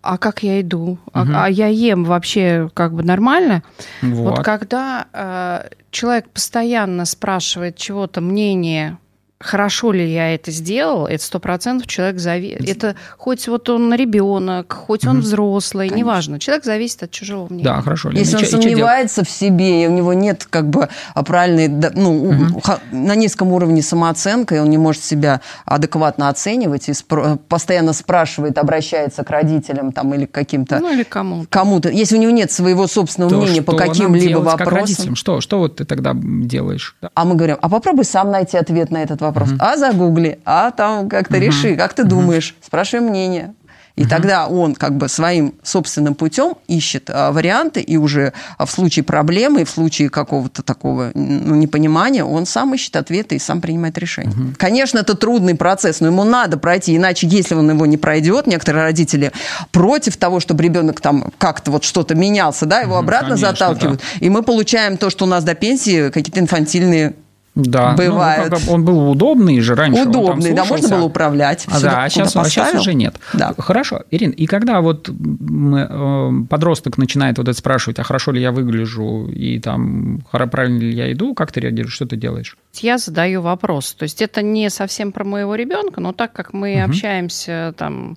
а 0.00 0.16
как 0.16 0.42
я 0.42 0.60
иду, 0.60 0.92
угу. 0.92 0.98
а, 1.14 1.44
а 1.44 1.50
я 1.50 1.66
ем 1.66 2.04
вообще 2.04 2.70
как 2.72 2.94
бы 2.94 3.02
нормально. 3.02 3.62
Вот, 4.00 4.36
вот 4.36 4.44
когда 4.44 5.06
э, 5.12 5.68
человек 5.90 6.30
постоянно 6.30 7.04
спрашивает 7.04 7.76
чего-то 7.76 8.20
мнение 8.20 8.96
хорошо 9.40 9.92
ли 9.92 10.12
я 10.12 10.34
это 10.34 10.50
сделал, 10.50 11.06
это 11.06 11.22
сто 11.22 11.38
процентов 11.38 11.86
человек 11.86 12.18
зависит. 12.18 12.68
Это 12.68 12.96
хоть 13.16 13.46
вот 13.46 13.68
он 13.68 13.94
ребенок, 13.94 14.72
хоть 14.72 15.06
он 15.06 15.20
взрослый, 15.20 15.88
Конечно. 15.88 16.04
неважно. 16.04 16.40
Человек 16.40 16.64
зависит 16.64 17.04
от 17.04 17.10
чужого 17.12 17.46
мнения. 17.48 17.64
Да, 17.64 17.80
хорошо. 17.80 18.10
Если 18.10 18.36
он 18.36 18.44
сомневается 18.44 19.24
в 19.24 19.30
себе, 19.30 19.84
и 19.84 19.86
у 19.86 19.92
него 19.92 20.12
нет 20.12 20.46
как 20.48 20.68
бы 20.68 20.88
правильной, 21.14 21.68
ну, 21.94 22.30
угу. 22.30 22.62
на 22.90 23.14
низком 23.14 23.52
уровне 23.52 23.80
самооценка, 23.80 24.56
и 24.56 24.58
он 24.58 24.70
не 24.70 24.78
может 24.78 25.04
себя 25.04 25.40
адекватно 25.64 26.28
оценивать, 26.28 26.88
и 26.88 26.92
спро- 26.92 27.38
постоянно 27.48 27.92
спрашивает, 27.92 28.58
обращается 28.58 29.22
к 29.22 29.30
родителям 29.30 29.92
там 29.92 30.12
или 30.14 30.26
к 30.26 30.32
каким-то... 30.32 30.80
Ну, 30.80 30.92
или 30.92 31.04
кому-то. 31.04 31.48
Кому-то. 31.48 31.90
Если 31.90 32.16
у 32.16 32.20
него 32.20 32.32
нет 32.32 32.50
своего 32.50 32.88
собственного 32.88 33.30
То, 33.30 33.36
мнения 33.36 33.62
по 33.62 33.76
каким-либо 33.76 34.38
вопросам... 34.38 35.14
Что, 35.14 35.40
что 35.40 35.58
вот 35.58 35.76
ты 35.76 35.84
тогда 35.84 36.12
делаешь? 36.14 36.96
А 37.14 37.24
мы 37.24 37.36
говорим, 37.36 37.56
а 37.62 37.68
попробуй 37.68 38.04
сам 38.04 38.32
найти 38.32 38.56
ответ 38.56 38.90
на 38.90 39.02
этот 39.02 39.20
вопрос 39.20 39.27
вопрос. 39.28 39.50
Угу. 39.50 39.58
А 39.60 39.76
загугли, 39.76 40.38
а 40.44 40.70
там 40.70 41.08
как-то 41.08 41.36
угу. 41.36 41.44
реши, 41.44 41.76
как 41.76 41.94
ты 41.94 42.02
угу. 42.02 42.10
думаешь, 42.10 42.56
спрашивай 42.60 43.08
мнение. 43.08 43.54
И 43.98 44.02
угу. 44.02 44.10
тогда 44.10 44.46
он 44.46 44.76
как 44.76 44.96
бы 44.96 45.08
своим 45.08 45.54
собственным 45.64 46.14
путем 46.14 46.54
ищет 46.68 47.10
а, 47.12 47.32
варианты, 47.32 47.80
и 47.80 47.96
уже 47.96 48.32
а, 48.56 48.64
в 48.64 48.70
случае 48.70 49.02
проблемы, 49.02 49.64
в 49.64 49.70
случае 49.70 50.08
какого-то 50.08 50.62
такого 50.62 51.10
ну, 51.14 51.56
непонимания, 51.56 52.24
он 52.24 52.46
сам 52.46 52.74
ищет 52.74 52.94
ответы 52.94 53.34
и 53.34 53.38
сам 53.40 53.60
принимает 53.60 53.98
решение. 53.98 54.32
Угу. 54.32 54.54
Конечно, 54.56 55.00
это 55.00 55.16
трудный 55.16 55.56
процесс, 55.56 55.98
но 55.98 56.06
ему 56.06 56.22
надо 56.22 56.58
пройти, 56.58 56.96
иначе 56.96 57.26
если 57.26 57.56
он 57.56 57.68
его 57.68 57.86
не 57.86 57.96
пройдет, 57.96 58.46
некоторые 58.46 58.84
родители 58.84 59.32
против 59.72 60.16
того, 60.16 60.38
чтобы 60.38 60.62
ребенок 60.62 61.00
там 61.00 61.32
как-то 61.36 61.72
вот 61.72 61.82
что-то 61.82 62.14
менялся, 62.14 62.66
да, 62.66 62.80
его 62.82 62.94
угу, 62.94 63.00
обратно 63.00 63.30
конечно, 63.30 63.50
заталкивают. 63.50 64.00
Да. 64.00 64.24
И 64.24 64.30
мы 64.30 64.44
получаем 64.44 64.96
то, 64.96 65.10
что 65.10 65.24
у 65.24 65.28
нас 65.28 65.42
до 65.42 65.56
пенсии 65.56 66.10
какие-то 66.10 66.38
инфантильные 66.38 67.14
да, 67.58 67.92
бывает. 67.92 68.52
Ну, 68.52 68.72
он 68.72 68.84
был 68.84 69.10
удобный 69.10 69.60
же 69.60 69.74
раньше. 69.74 70.02
Удобный, 70.02 70.52
да, 70.52 70.64
можно 70.64 70.88
было 70.88 71.04
управлять. 71.04 71.66
А, 71.68 71.80
да, 71.80 72.04
а 72.04 72.08
сейчас, 72.08 72.36
а 72.36 72.44
сейчас 72.44 72.74
уже 72.74 72.94
нет. 72.94 73.16
Да. 73.32 73.54
Хорошо, 73.58 74.02
Ирина, 74.10 74.32
и 74.32 74.46
когда 74.46 74.80
вот 74.80 75.08
э, 75.08 76.30
подросток 76.48 76.98
начинает 76.98 77.38
вот 77.38 77.48
это 77.48 77.58
спрашивать, 77.58 77.98
а 77.98 78.04
хорошо 78.04 78.32
ли 78.32 78.40
я 78.40 78.52
выгляжу, 78.52 79.26
и 79.26 79.58
там, 79.58 80.20
правильно 80.30 80.78
ли 80.78 80.94
я 80.94 81.12
иду, 81.12 81.34
как 81.34 81.52
ты 81.52 81.60
реагируешь, 81.60 81.94
что 81.94 82.06
ты 82.06 82.16
делаешь? 82.16 82.56
Я 82.74 82.98
задаю 82.98 83.42
вопрос. 83.42 83.94
То 83.94 84.04
есть 84.04 84.22
это 84.22 84.42
не 84.42 84.70
совсем 84.70 85.12
про 85.12 85.24
моего 85.24 85.54
ребенка, 85.54 86.00
но 86.00 86.12
так 86.12 86.32
как 86.32 86.52
мы 86.52 86.74
угу. 86.74 86.90
общаемся 86.90 87.74
там 87.76 88.16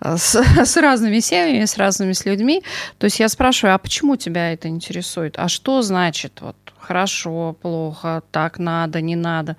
с, 0.00 0.34
с 0.64 0.76
разными 0.76 1.20
семьями, 1.20 1.64
с 1.64 1.76
разными 1.76 2.12
с 2.12 2.24
людьми, 2.24 2.62
то 2.98 3.04
есть 3.04 3.20
я 3.20 3.28
спрашиваю, 3.28 3.74
а 3.74 3.78
почему 3.78 4.16
тебя 4.16 4.52
это 4.52 4.68
интересует? 4.68 5.34
А 5.38 5.48
что 5.48 5.82
значит 5.82 6.38
вот 6.40 6.56
хорошо, 6.90 7.56
плохо, 7.62 8.22
так 8.32 8.58
надо, 8.58 9.00
не 9.00 9.14
надо. 9.16 9.56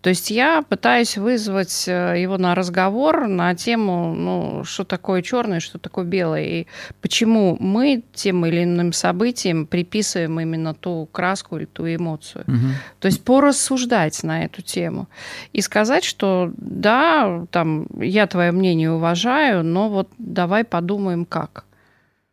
То 0.00 0.10
есть 0.10 0.32
я 0.32 0.62
пытаюсь 0.62 1.16
вызвать 1.16 1.84
э, 1.86 2.20
его 2.20 2.38
на 2.38 2.56
разговор 2.56 3.28
на 3.28 3.54
тему, 3.54 4.14
ну, 4.14 4.64
что 4.64 4.82
такое 4.82 5.22
черное, 5.22 5.60
что 5.60 5.78
такое 5.78 6.04
белое, 6.04 6.42
и 6.42 6.66
почему 7.00 7.56
мы 7.60 8.02
тем 8.14 8.44
или 8.46 8.64
иным 8.64 8.92
событиям 8.92 9.66
приписываем 9.66 10.40
именно 10.40 10.74
ту 10.74 11.08
краску 11.12 11.56
или 11.56 11.66
ту 11.66 11.86
эмоцию. 11.86 12.44
Угу. 12.48 12.68
То 12.98 13.06
есть 13.06 13.24
порассуждать 13.24 14.24
на 14.24 14.44
эту 14.44 14.60
тему 14.62 15.06
и 15.52 15.60
сказать, 15.60 16.02
что 16.02 16.50
да, 16.56 17.46
там, 17.52 17.86
я 18.00 18.26
твое 18.26 18.50
мнение 18.50 18.90
уважаю, 18.90 19.62
но 19.62 19.88
вот 19.88 20.08
давай 20.18 20.64
подумаем, 20.64 21.26
как. 21.26 21.64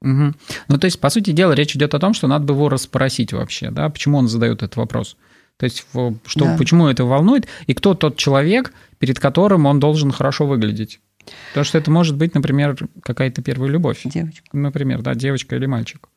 Угу. 0.01 0.33
Ну, 0.69 0.77
то 0.77 0.85
есть, 0.85 0.99
по 0.99 1.09
сути 1.09 1.31
дела, 1.31 1.53
речь 1.53 1.75
идет 1.75 1.93
о 1.93 1.99
том, 1.99 2.13
что 2.13 2.27
надо 2.27 2.45
бы 2.45 2.53
его 2.53 2.69
расспросить 2.69 3.33
вообще, 3.33 3.69
да, 3.71 3.89
почему 3.89 4.17
он 4.17 4.27
задает 4.27 4.63
этот 4.63 4.77
вопрос. 4.77 5.17
То 5.57 5.65
есть, 5.65 5.85
что, 6.25 6.45
да. 6.45 6.55
почему 6.57 6.87
это 6.87 7.03
волнует, 7.03 7.47
и 7.67 7.73
кто 7.73 7.93
тот 7.93 8.15
человек, 8.15 8.73
перед 8.97 9.19
которым 9.19 9.65
он 9.65 9.79
должен 9.79 10.11
хорошо 10.11 10.47
выглядеть. 10.47 11.01
Потому 11.49 11.65
что 11.65 11.77
это 11.77 11.91
может 11.91 12.15
быть, 12.15 12.33
например, 12.33 12.77
какая-то 13.03 13.41
первая 13.41 13.69
любовь. 13.69 14.01
Девочка. 14.05 14.45
Например, 14.53 15.01
да, 15.01 15.15
девочка 15.15 15.57
или 15.57 15.65
мальчик. 15.65 16.07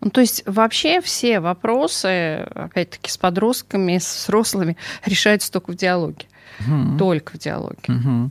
Ну, 0.00 0.10
то 0.10 0.20
есть 0.20 0.42
вообще 0.46 1.00
все 1.00 1.40
вопросы, 1.40 2.46
опять-таки, 2.54 3.10
с 3.10 3.16
подростками, 3.16 3.98
с 3.98 4.24
взрослыми 4.24 4.76
решаются 5.04 5.52
только 5.52 5.72
в 5.72 5.76
диалоге. 5.76 6.26
Угу. 6.60 6.98
Только 6.98 7.36
в 7.36 7.38
диалоге. 7.38 7.82
Угу. 7.88 8.30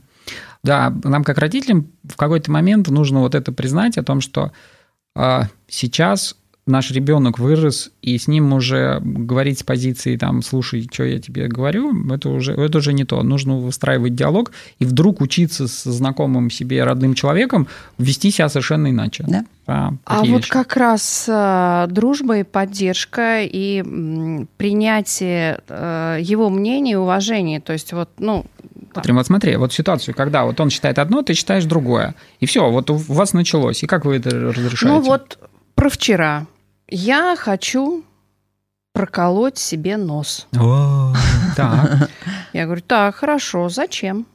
Да, 0.62 0.92
нам 1.04 1.24
как 1.24 1.38
родителям 1.38 1.90
в 2.04 2.16
какой-то 2.16 2.50
момент 2.50 2.88
нужно 2.88 3.20
вот 3.20 3.34
это 3.34 3.52
признать 3.52 3.96
о 3.96 4.02
том, 4.02 4.20
что 4.20 4.52
а 5.14 5.48
сейчас 5.68 6.36
наш 6.68 6.90
ребенок 6.90 7.38
вырос, 7.38 7.90
и 8.02 8.16
с 8.16 8.28
ним 8.28 8.52
уже 8.52 9.00
говорить 9.02 9.58
с 9.58 9.62
позиции 9.62 10.16
там, 10.16 10.42
слушай, 10.42 10.86
что 10.92 11.04
я 11.04 11.18
тебе 11.18 11.48
говорю, 11.48 11.92
это 12.12 12.28
уже, 12.28 12.52
это 12.52 12.78
уже 12.78 12.92
не 12.92 13.04
то. 13.04 13.22
Нужно 13.22 13.56
выстраивать 13.56 14.14
диалог 14.14 14.52
и 14.78 14.84
вдруг 14.84 15.20
учиться 15.20 15.66
с 15.66 15.84
знакомым 15.84 16.50
себе 16.50 16.84
родным 16.84 17.14
человеком 17.14 17.66
вести 17.96 18.30
себя 18.30 18.48
совершенно 18.48 18.90
иначе. 18.90 19.24
Да. 19.26 19.44
А, 19.66 19.94
а 20.04 20.24
вот 20.24 20.46
как 20.46 20.76
раз 20.76 21.26
э, 21.28 21.86
дружба 21.90 22.38
и 22.38 22.42
поддержка 22.42 23.42
и 23.42 23.80
м, 23.80 24.48
принятие 24.56 25.60
э, 25.68 26.18
его 26.22 26.48
мнения 26.48 26.92
и 26.92 26.96
уважение. 26.96 27.60
То 27.60 27.72
есть 27.72 27.92
вот, 27.92 28.08
ну, 28.18 28.46
Смотри, 28.98 29.12
вот 29.12 29.26
смотри, 29.26 29.56
вот 29.56 29.72
ситуацию, 29.72 30.14
когда 30.14 30.44
вот 30.44 30.60
он 30.60 30.70
считает 30.70 30.98
одно, 30.98 31.22
ты 31.22 31.34
считаешь 31.34 31.64
другое. 31.64 32.14
И 32.40 32.46
все, 32.46 32.70
вот 32.70 32.90
у 32.90 32.96
вас 32.96 33.32
началось. 33.32 33.82
И 33.82 33.86
как 33.86 34.04
вы 34.04 34.16
это 34.16 34.30
разрешаете? 34.30 34.86
Ну 34.86 35.00
вот 35.00 35.38
про 35.74 35.88
вчера. 35.88 36.46
Я 36.88 37.36
хочу 37.38 38.02
проколоть 38.92 39.58
себе 39.58 39.96
нос. 39.96 40.46
Так. 41.56 42.10
Я 42.52 42.66
говорю, 42.66 42.82
так, 42.86 43.16
хорошо, 43.16 43.68
зачем? 43.68 44.26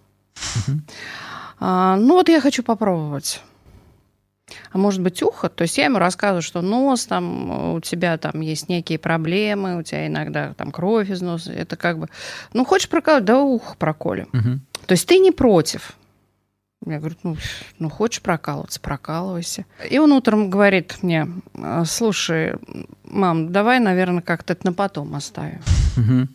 А, 1.60 1.96
ну 1.96 2.15
вот 2.15 2.27
я 2.27 2.41
хочу 2.41 2.63
попробовать 2.63 3.41
а 4.72 4.78
может 4.78 5.02
быть 5.02 5.22
ухо. 5.24 5.50
То 5.50 5.64
есть 5.64 5.78
я 5.78 5.86
ему 5.86 6.00
рассказываю, 6.00 6.42
что 6.42 6.62
нос, 6.62 7.06
там 7.06 7.76
у 7.76 7.80
тебя 7.80 8.18
там 8.18 8.42
есть 8.42 8.70
некие 8.70 9.00
проблемы, 9.00 9.78
у 9.78 9.84
тебя 9.84 10.08
иногда 10.08 10.54
там 10.54 10.72
кровь 10.72 11.10
из 11.10 11.22
носа. 11.22 11.52
Это 11.52 11.76
как 11.76 12.00
бы, 12.00 12.08
ну 12.54 12.66
хочешь 12.66 12.90
проколоть, 12.90 13.26
да 13.26 13.40
ухо 13.40 13.76
проколем. 13.78 14.30
Угу. 14.34 14.60
То 14.88 14.92
есть 14.92 15.08
ты 15.08 15.20
не 15.20 15.32
против. 15.32 15.94
Я 16.86 17.00
говорю, 17.00 17.16
ну, 17.24 17.38
ну 17.80 17.90
хочешь 17.90 18.22
прокалываться, 18.22 18.82
прокалывайся. 18.82 19.66
И 19.90 20.00
он 20.00 20.12
утром 20.12 20.50
говорит 20.50 20.98
мне, 21.02 21.30
слушай, 21.86 22.56
мам, 23.06 23.54
давай, 23.54 23.80
наверное, 23.80 24.22
как-то 24.22 24.52
это 24.52 24.66
на 24.68 24.74
потом 24.74 25.16
оставим. 25.16 25.62
Угу. 25.96 26.28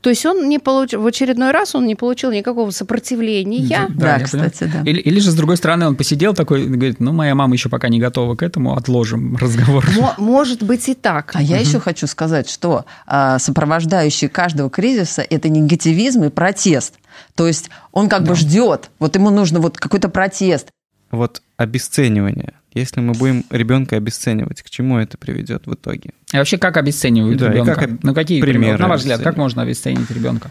То 0.00 0.10
есть 0.10 0.24
он 0.26 0.48
не 0.48 0.58
получил, 0.58 1.02
в 1.02 1.06
очередной 1.06 1.50
раз 1.50 1.74
он 1.74 1.86
не 1.86 1.94
получил 1.94 2.30
никакого 2.30 2.70
сопротивления. 2.70 3.86
Да, 3.90 4.18
да 4.18 4.20
кстати, 4.20 4.64
да. 4.64 4.82
Или, 4.88 5.00
или 5.00 5.20
же, 5.20 5.30
с 5.30 5.34
другой 5.34 5.56
стороны, 5.56 5.86
он 5.86 5.96
посидел 5.96 6.34
такой, 6.34 6.66
говорит, 6.66 7.00
ну, 7.00 7.12
моя 7.12 7.34
мама 7.34 7.54
еще 7.54 7.68
пока 7.68 7.88
не 7.88 8.00
готова 8.00 8.36
к 8.36 8.42
этому, 8.42 8.76
отложим 8.76 9.36
разговор. 9.40 9.86
Может 10.18 10.62
быть 10.62 10.88
и 10.88 10.94
так. 10.94 11.32
А 11.34 11.42
я 11.42 11.58
еще 11.58 11.80
хочу 11.80 12.06
сказать, 12.06 12.48
что 12.48 12.84
а, 13.06 13.38
сопровождающий 13.38 14.28
каждого 14.28 14.70
кризиса– 14.70 15.22
это 15.30 15.48
негативизм 15.48 16.24
и 16.24 16.30
протест. 16.30 16.94
То 17.34 17.46
есть 17.46 17.70
он 17.92 18.08
как 18.08 18.24
бы 18.24 18.34
ждет, 18.34 18.90
вот 18.98 19.14
ему 19.14 19.30
нужно 19.30 19.60
вот 19.60 19.78
какой-то 19.78 20.08
протест. 20.08 20.68
Вот 21.10 21.42
обесценивание 21.56 22.54
если 22.74 23.00
мы 23.00 23.12
будем 23.12 23.44
ребенка 23.50 23.96
обесценивать, 23.96 24.62
к 24.62 24.70
чему 24.70 24.98
это 24.98 25.16
приведет 25.16 25.66
в 25.66 25.74
итоге? 25.74 26.10
И 26.32 26.36
вообще, 26.36 26.58
как 26.58 26.76
обесценивают 26.76 27.38
да, 27.38 27.50
ребенка? 27.50 27.74
Как, 27.74 27.90
ну, 28.02 28.14
какие 28.14 28.40
примеры? 28.40 28.78
На 28.78 28.88
ваш 28.88 29.00
взгляд, 29.00 29.22
как 29.22 29.36
можно 29.36 29.62
обесценить 29.62 30.10
ребенка? 30.10 30.50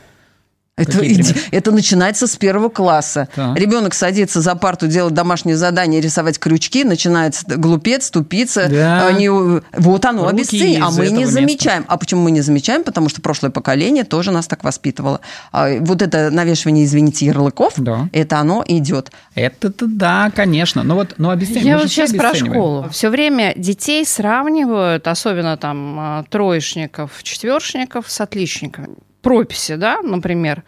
Это, 0.75 1.03
это 1.51 1.71
начинается 1.71 2.25
с 2.25 2.35
первого 2.35 2.67
класса. 2.67 3.27
Да. 3.35 3.53
Ребенок 3.55 3.93
садится 3.93 4.41
за 4.41 4.55
парту, 4.55 4.87
делать 4.87 5.13
домашнее 5.13 5.55
задание, 5.55 6.01
рисовать 6.01 6.39
крючки, 6.39 6.83
начинается 6.83 7.45
глупец, 7.57 8.09
тупица. 8.09 8.67
Да. 8.69 9.05
Они, 9.05 9.29
вот 9.29 10.05
оно, 10.05 10.27
обесценивание. 10.27 10.81
А 10.81 10.89
мы 10.89 11.09
не 11.09 11.19
места. 11.19 11.33
замечаем. 11.33 11.85
А 11.87 11.97
почему 11.97 12.23
мы 12.23 12.31
не 12.31 12.41
замечаем? 12.41 12.83
Потому 12.83 13.09
что 13.09 13.21
прошлое 13.21 13.51
поколение 13.51 14.03
тоже 14.03 14.31
нас 14.31 14.47
так 14.47 14.63
воспитывало. 14.63 15.21
А 15.51 15.77
вот 15.79 16.01
это 16.01 16.31
навешивание, 16.31 16.85
извините, 16.85 17.27
ярлыков, 17.27 17.73
да. 17.77 18.09
это 18.11 18.39
оно 18.39 18.63
идет. 18.67 19.11
Это-то 19.35 19.85
да, 19.85 20.31
конечно. 20.35 20.81
Но 20.81 20.95
вот 20.95 21.13
но 21.19 21.29
обесценивание. 21.29 21.73
Я 21.73 21.77
вот 21.77 21.89
сейчас 21.89 22.13
про 22.13 22.33
школу. 22.33 22.89
Все 22.89 23.09
время 23.09 23.53
детей 23.55 24.03
сравнивают, 24.07 25.07
особенно 25.07 25.55
там 25.55 25.99
а, 25.99 26.23
троечников, 26.31 27.21
четвершников 27.21 28.09
с 28.09 28.19
отличниками 28.19 28.95
прописи, 29.23 29.75
да, 29.75 30.01
например, 30.03 30.63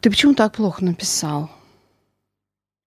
ты 0.00 0.10
почему 0.10 0.34
так 0.34 0.52
плохо 0.52 0.84
написал? 0.84 1.50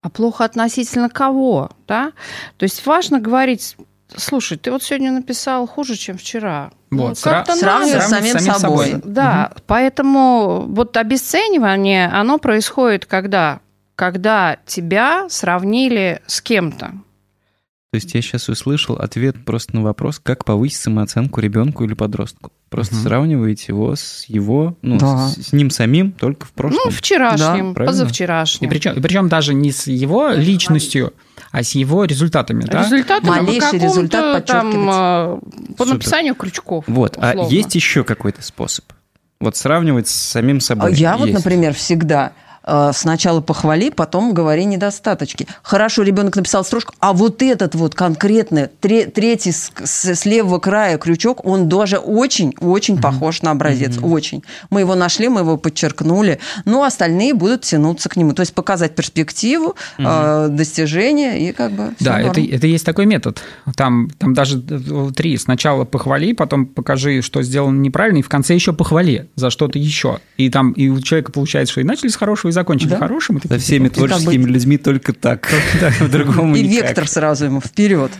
А 0.03 0.09
плохо 0.09 0.43
относительно 0.43 1.09
кого, 1.09 1.71
да? 1.87 2.11
То 2.57 2.63
есть 2.63 2.85
важно 2.85 3.19
говорить, 3.19 3.75
слушай, 4.15 4.57
ты 4.57 4.69
вот 4.71 4.83
сегодня 4.83 5.11
написал 5.11 5.65
хуже, 5.65 5.95
чем 5.95 6.17
вчера. 6.17 6.71
Вот, 6.91 7.09
ну, 7.09 7.15
как-то 7.23 7.55
сравнивать 7.55 8.03
с 8.03 8.09
самим, 8.09 8.39
самим 8.39 8.53
собой. 8.53 8.85
собой. 8.87 9.01
Да, 9.03 9.51
угу. 9.51 9.63
поэтому 9.65 10.65
вот 10.67 10.95
обесценивание, 10.95 12.07
оно 12.07 12.37
происходит 12.37 13.05
когда? 13.05 13.61
Когда 13.95 14.57
тебя 14.65 15.27
сравнили 15.29 16.21
с 16.27 16.39
кем-то. 16.41 16.93
То 17.91 17.95
есть 17.95 18.13
я 18.13 18.21
сейчас 18.21 18.49
услышал 18.49 18.95
ответ 18.95 19.45
просто 19.45 19.75
на 19.77 19.81
вопрос, 19.81 20.19
как 20.19 20.43
повысить 20.43 20.81
самооценку 20.81 21.39
ребенку 21.39 21.85
или 21.85 21.93
подростку. 21.93 22.51
Просто 22.69 22.95
угу. 22.95 23.03
сравниваете 23.03 23.65
его 23.69 23.95
с 23.95 24.25
его, 24.27 24.77
ну, 24.81 24.97
да. 24.97 25.29
с, 25.29 25.37
с 25.37 25.53
ним 25.53 25.69
самим, 25.69 26.11
только 26.11 26.45
в 26.45 26.51
прошлом. 26.51 26.81
Ну, 26.83 26.91
вчерашним, 26.91 27.73
да, 27.73 27.85
позавчерашним. 27.85 28.67
И 28.67 28.69
причем, 28.69 28.93
и 28.93 28.99
причем 28.99 29.29
даже 29.29 29.53
не 29.53 29.71
с 29.71 29.87
его 29.87 30.31
личностью, 30.31 31.13
а 31.51 31.63
с 31.63 31.75
его 31.75 32.03
результатами, 32.03 32.63
да? 32.63 32.83
Результаты 32.83 33.25
Малейший 33.25 33.79
результат 33.79 34.45
там, 34.45 34.89
а, 34.91 35.39
по 35.77 35.85
Супер. 35.85 35.93
написанию 35.93 36.35
крючков. 36.35 36.83
Вот, 36.87 37.15
а 37.15 37.29
условно. 37.29 37.49
а 37.49 37.53
есть 37.53 37.73
еще 37.73 38.03
какой-то 38.03 38.41
способ? 38.41 38.83
Вот 39.39 39.55
сравнивать 39.55 40.09
с 40.09 40.15
самим 40.15 40.59
собой. 40.59 40.93
Я 40.93 41.13
есть. 41.13 41.21
вот, 41.21 41.31
например, 41.31 41.73
всегда 41.73 42.33
сначала 42.93 43.41
похвали, 43.41 43.89
потом 43.89 44.33
говори 44.33 44.65
недостаточки. 44.65 45.47
Хорошо, 45.63 46.03
ребенок 46.03 46.35
написал 46.35 46.65
строчку, 46.65 46.93
а 46.99 47.13
вот 47.13 47.41
этот 47.41 47.75
вот 47.75 47.95
конкретно, 47.95 48.69
третий 48.79 49.51
с, 49.51 49.71
с, 49.83 50.25
левого 50.25 50.59
края 50.59 50.97
крючок, 50.97 51.45
он 51.45 51.69
даже 51.69 51.97
очень-очень 51.97 52.95
mm-hmm. 52.95 53.01
похож 53.01 53.41
на 53.41 53.51
образец, 53.51 53.97
mm-hmm. 53.97 54.11
очень. 54.11 54.43
Мы 54.69 54.81
его 54.81 54.95
нашли, 54.95 55.29
мы 55.29 55.41
его 55.41 55.57
подчеркнули, 55.57 56.39
но 56.65 56.83
остальные 56.83 57.33
будут 57.33 57.61
тянуться 57.61 58.09
к 58.09 58.17
нему. 58.17 58.33
То 58.33 58.41
есть 58.41 58.53
показать 58.53 58.95
перспективу, 58.95 59.75
mm-hmm. 59.97 60.45
э, 60.45 60.49
достижения 60.49 61.49
и 61.49 61.53
как 61.53 61.71
бы... 61.71 61.93
Да, 61.99 62.19
это, 62.19 62.41
это 62.41 62.67
есть 62.67 62.85
такой 62.85 63.05
метод. 63.05 63.41
Там, 63.75 64.09
там 64.17 64.33
даже 64.33 64.61
три. 65.15 65.37
Сначала 65.37 65.85
похвали, 65.85 66.33
потом 66.33 66.65
покажи, 66.65 67.21
что 67.21 67.41
сделано 67.43 67.79
неправильно, 67.79 68.19
и 68.19 68.21
в 68.21 68.29
конце 68.29 68.53
еще 68.53 68.73
похвали 68.73 69.29
за 69.35 69.49
что-то 69.49 69.79
еще. 69.79 70.19
И 70.37 70.49
там 70.49 70.71
и 70.71 70.89
у 70.89 70.99
человека 71.01 71.31
получается, 71.31 71.71
что 71.71 71.81
и 71.81 71.83
начали 71.83 72.09
с 72.09 72.15
хорошего, 72.15 72.49
и 72.49 72.53
закончили 72.57 72.89
да? 72.89 72.97
хорошим. 72.97 73.39
Да 73.43 73.57
всеми 73.57 73.89
типа, 73.89 74.07
творческими 74.07 74.45
людьми 74.45 74.77
только 74.77 75.13
так. 75.13 75.47
По-другому 75.99 76.55
И 76.55 76.63
вектор 76.63 77.07
сразу 77.07 77.45
ему 77.45 77.61
вперед. 77.61 78.11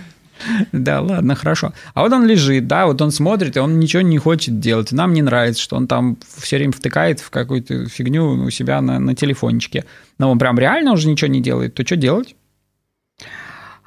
Да, 0.72 1.02
ладно, 1.02 1.36
хорошо. 1.36 1.74
А 1.94 2.04
вот 2.04 2.14
он 2.14 2.26
лежит, 2.26 2.68
да, 2.68 2.86
вот 2.86 3.02
он 3.02 3.12
смотрит, 3.12 3.58
и 3.58 3.60
он 3.60 3.80
ничего 3.80 4.04
не 4.04 4.20
хочет 4.20 4.60
делать. 4.60 4.92
Нам 4.92 5.14
не 5.14 5.22
нравится, 5.22 5.62
что 5.62 5.76
он 5.76 5.88
там 5.88 6.18
все 6.38 6.58
время 6.58 6.72
втыкает 6.74 7.20
в 7.20 7.30
какую-то 7.30 7.90
фигню 7.90 8.46
у 8.46 8.50
себя 8.52 8.82
на, 8.82 9.00
на 9.00 9.16
телефончике. 9.16 9.86
Но 10.20 10.30
он 10.32 10.38
прям 10.38 10.60
реально 10.60 10.94
уже 10.94 11.08
ничего 11.08 11.30
не 11.30 11.42
делает. 11.42 11.74
То 11.74 11.84
что 11.84 11.96
делать? 11.96 12.36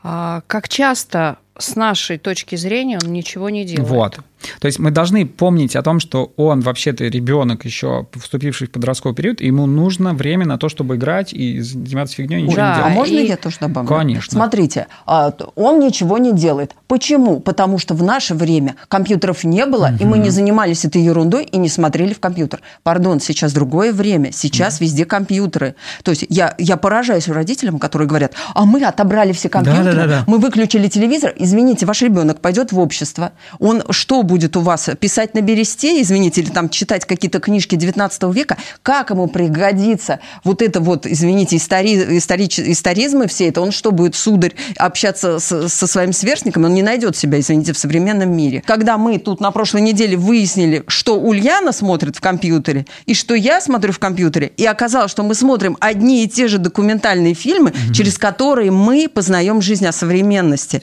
А, 0.03 0.43
как 0.47 0.69
часто 0.69 1.39
с 1.61 1.77
нашей 1.77 2.19
точки 2.19 2.57
зрения 2.57 2.99
он 3.03 3.13
ничего 3.13 3.51
не 3.51 3.65
делает? 3.65 3.89
Вот. 3.89 4.21
То 4.61 4.67
есть 4.67 4.79
мы 4.79 4.91
должны 4.91 5.27
помнить 5.27 5.77
о 5.77 5.83
том, 5.83 6.01
что 6.01 6.33
он 6.37 6.61
вообще-то 6.61 7.05
ребенок 7.05 7.65
еще 7.65 8.07
вступивший 8.15 8.69
в 8.69 8.71
подростковый 8.71 9.15
период, 9.15 9.41
и 9.41 9.47
ему 9.47 9.67
нужно 9.67 10.15
время 10.15 10.47
на 10.47 10.59
то, 10.59 10.69
чтобы 10.69 10.97
играть 10.97 11.33
и 11.33 11.61
заниматься 11.61 12.17
фигней, 12.17 12.43
ничего 12.43 12.57
да, 12.57 12.69
не 12.69 12.77
делать. 12.77 12.93
А 12.93 12.95
можно 12.95 13.17
и... 13.17 13.27
я 13.27 13.37
тоже 13.37 13.57
добавлю? 13.61 13.89
Конечно. 13.89 14.33
Смотрите, 14.33 14.87
а, 15.07 15.35
он 15.57 15.79
ничего 15.81 16.19
не 16.19 16.33
делает. 16.33 16.75
Почему? 16.87 17.41
Потому 17.41 17.79
что 17.79 17.95
в 17.95 18.03
наше 18.03 18.35
время 18.35 18.77
компьютеров 18.89 19.45
не 19.45 19.67
было, 19.67 19.91
угу. 19.95 20.03
и 20.03 20.05
мы 20.05 20.19
не 20.19 20.31
занимались 20.31 20.85
этой 20.85 21.03
ерундой 21.03 21.45
и 21.45 21.59
не 21.59 21.69
смотрели 21.69 22.15
в 22.15 22.21
компьютер. 22.21 22.61
Пардон, 22.83 23.21
сейчас 23.21 23.53
другое 23.53 23.93
время, 23.93 24.33
сейчас 24.33 24.79
да. 24.79 24.85
везде 24.85 25.05
компьютеры. 25.05 25.75
То 26.03 26.13
есть 26.13 26.25
я, 26.29 26.55
я 26.59 26.77
поражаюсь 26.77 27.29
родителям, 27.29 27.79
которые 27.79 28.09
говорят, 28.09 28.33
а 28.55 28.65
мы 28.65 28.83
отобрали 28.85 29.33
все 29.33 29.49
компьютеры, 29.49 29.85
да, 29.85 29.93
да, 29.93 30.07
да, 30.07 30.07
да. 30.07 30.25
мы 30.27 30.39
выключили 30.39 30.89
телевизор, 30.89 31.33
извините, 31.51 31.85
ваш 31.87 32.03
ребенок 32.03 32.41
пойдет 32.41 32.73
в 32.73 32.79
общество, 32.79 33.33
он 33.59 33.83
что 33.91 34.23
будет 34.23 34.57
у 34.57 34.61
вас 34.61 34.89
писать 34.99 35.35
на 35.35 35.41
бересте, 35.41 36.01
извините, 36.01 36.41
или 36.41 36.51
там 36.51 36.69
читать 36.69 37.05
какие-то 37.05 37.41
книжки 37.41 37.75
19 37.75 38.23
века, 38.35 38.57
как 38.83 39.11
ему 39.11 39.27
пригодится 39.27 40.21
вот 40.45 40.63
это 40.63 40.81
вот, 40.81 41.07
извините, 41.07 41.57
истори, 41.57 42.19
историч, 42.19 42.61
историзмы 42.61 43.27
все 43.27 43.49
это, 43.49 43.61
он 43.61 43.73
что, 43.73 43.91
будет, 43.91 44.15
сударь, 44.15 44.53
общаться 44.77 45.39
с, 45.39 45.69
со 45.69 45.87
своим 45.87 46.13
сверстником, 46.13 46.65
он 46.65 46.75
не 46.75 46.83
найдет 46.83 47.17
себя, 47.17 47.41
извините, 47.41 47.73
в 47.73 47.79
современном 47.79 48.35
мире. 48.35 48.63
Когда 48.67 48.97
мы 48.97 49.19
тут 49.19 49.41
на 49.41 49.51
прошлой 49.51 49.81
неделе 49.81 50.17
выяснили, 50.17 50.85
что 50.87 51.19
Ульяна 51.19 51.73
смотрит 51.73 52.17
в 52.17 52.21
компьютере, 52.21 52.87
и 53.07 53.15
что 53.15 53.35
я 53.35 53.61
смотрю 53.61 53.93
в 53.93 53.99
компьютере, 53.99 54.53
и 54.57 54.65
оказалось, 54.67 55.11
что 55.11 55.23
мы 55.23 55.35
смотрим 55.35 55.77
одни 55.81 56.25
и 56.25 56.29
те 56.29 56.47
же 56.49 56.59
документальные 56.59 57.35
фильмы, 57.35 57.71
mm-hmm. 57.71 57.93
через 57.93 58.19
которые 58.19 58.71
мы 58.71 59.09
познаем 59.13 59.61
жизнь 59.61 59.87
о 59.87 59.93
современности. 59.93 60.83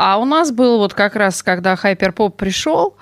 А 0.00 0.16
у 0.18 0.24
нас 0.24 0.52
был 0.52 0.78
вот 0.78 0.94
как 0.94 1.16
раз, 1.16 1.42
когда 1.42 1.74
Хайперпоп 1.74 2.36
пришел, 2.36 2.96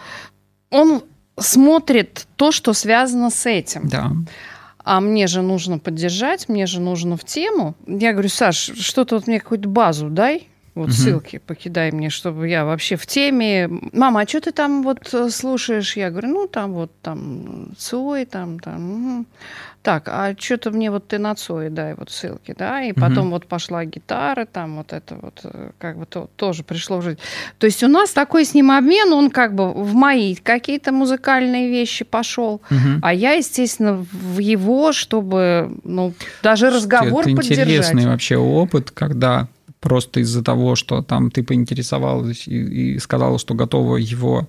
он 0.71 1.03
смотрит 1.39 2.27
то, 2.37 2.53
что 2.53 2.73
связано 2.73 3.29
с 3.29 3.45
этим. 3.45 3.87
Да. 3.87 4.13
А 4.83 5.03
мне 5.03 5.27
же 5.27 5.43
нужно 5.43 5.79
поддержать, 5.79 6.49
мне 6.49 6.65
же 6.65 6.81
нужно 6.81 7.19
в 7.19 7.25
тему. 7.25 7.75
Я 7.87 8.13
говорю, 8.13 8.31
Саш, 8.31 8.57
что-то 8.57 9.17
вот 9.17 9.27
мне 9.27 9.41
какую-то 9.41 9.69
базу 9.69 10.09
дай, 10.09 10.49
вот 10.75 10.89
угу. 10.89 10.93
ссылки 10.93 11.37
покидай 11.39 11.91
мне, 11.91 12.09
чтобы 12.09 12.49
я 12.49 12.65
вообще 12.65 12.97
в 12.97 13.07
теме. 13.07 13.69
Мама, 13.93 14.23
а 14.23 14.27
что 14.27 14.41
ты 14.41 14.53
там 14.53 14.83
вот 14.83 15.13
э, 15.13 15.29
слушаешь? 15.29 15.97
Я 15.97 16.11
говорю, 16.11 16.29
ну 16.29 16.49
там 16.49 16.73
вот 16.73 16.93
там 17.03 17.73
Цой, 17.77 18.25
там, 18.25 18.59
там. 18.59 19.19
Угу. 19.19 19.27
Так, 19.87 20.09
а 20.09 20.35
что-то 20.37 20.73
мне 20.73 20.91
вот 20.91 21.07
ты 21.07 21.19
на 21.19 21.37
Цой 21.37 21.71
дай 21.71 21.95
вот 21.95 22.11
ссылки, 22.11 22.57
да? 22.59 22.83
И 22.83 22.93
потом 22.93 23.27
угу. 23.27 23.35
вот 23.35 23.47
пошла 23.47 23.85
гитара, 23.85 24.45
там 24.45 24.79
вот 24.79 24.93
это 24.93 25.17
вот 25.23 25.43
э, 25.45 25.71
как 25.79 25.97
бы 25.97 26.07
то, 26.07 26.29
тоже 26.35 26.65
пришло 26.65 26.99
в 26.99 27.03
жизнь. 27.03 27.21
То 27.59 27.67
есть 27.67 27.85
у 27.85 27.87
нас 27.87 28.11
такой 28.11 28.45
с 28.45 28.53
ним 28.53 28.73
обмен, 28.73 29.13
он 29.13 29.31
как 29.31 29.55
бы 29.55 29.73
в 29.73 29.95
мои 29.95 30.35
какие-то 30.35 30.91
музыкальные 30.91 31.71
вещи 31.71 32.05
пошел, 32.05 32.55
угу. 32.69 32.99
а 33.01 33.15
я, 33.15 33.35
естественно, 33.35 34.05
в 34.11 34.41
его, 34.41 34.91
чтобы, 34.93 35.71
ну, 35.85 36.15
даже 36.43 36.71
разговор 36.71 37.21
это 37.21 37.37
поддержать. 37.37 37.69
интересный 37.69 38.07
вообще 38.07 38.39
опыт, 38.39 38.91
когда 38.91 39.47
просто 39.79 40.19
из-за 40.19 40.43
того, 40.43 40.75
что 40.75 41.03
там 41.03 41.31
ты 41.31 41.45
поинтересовалась 41.45 42.49
и, 42.49 42.95
и 42.95 42.99
сказала, 42.99 43.39
что 43.39 43.55
готова 43.55 43.99
его 43.99 44.49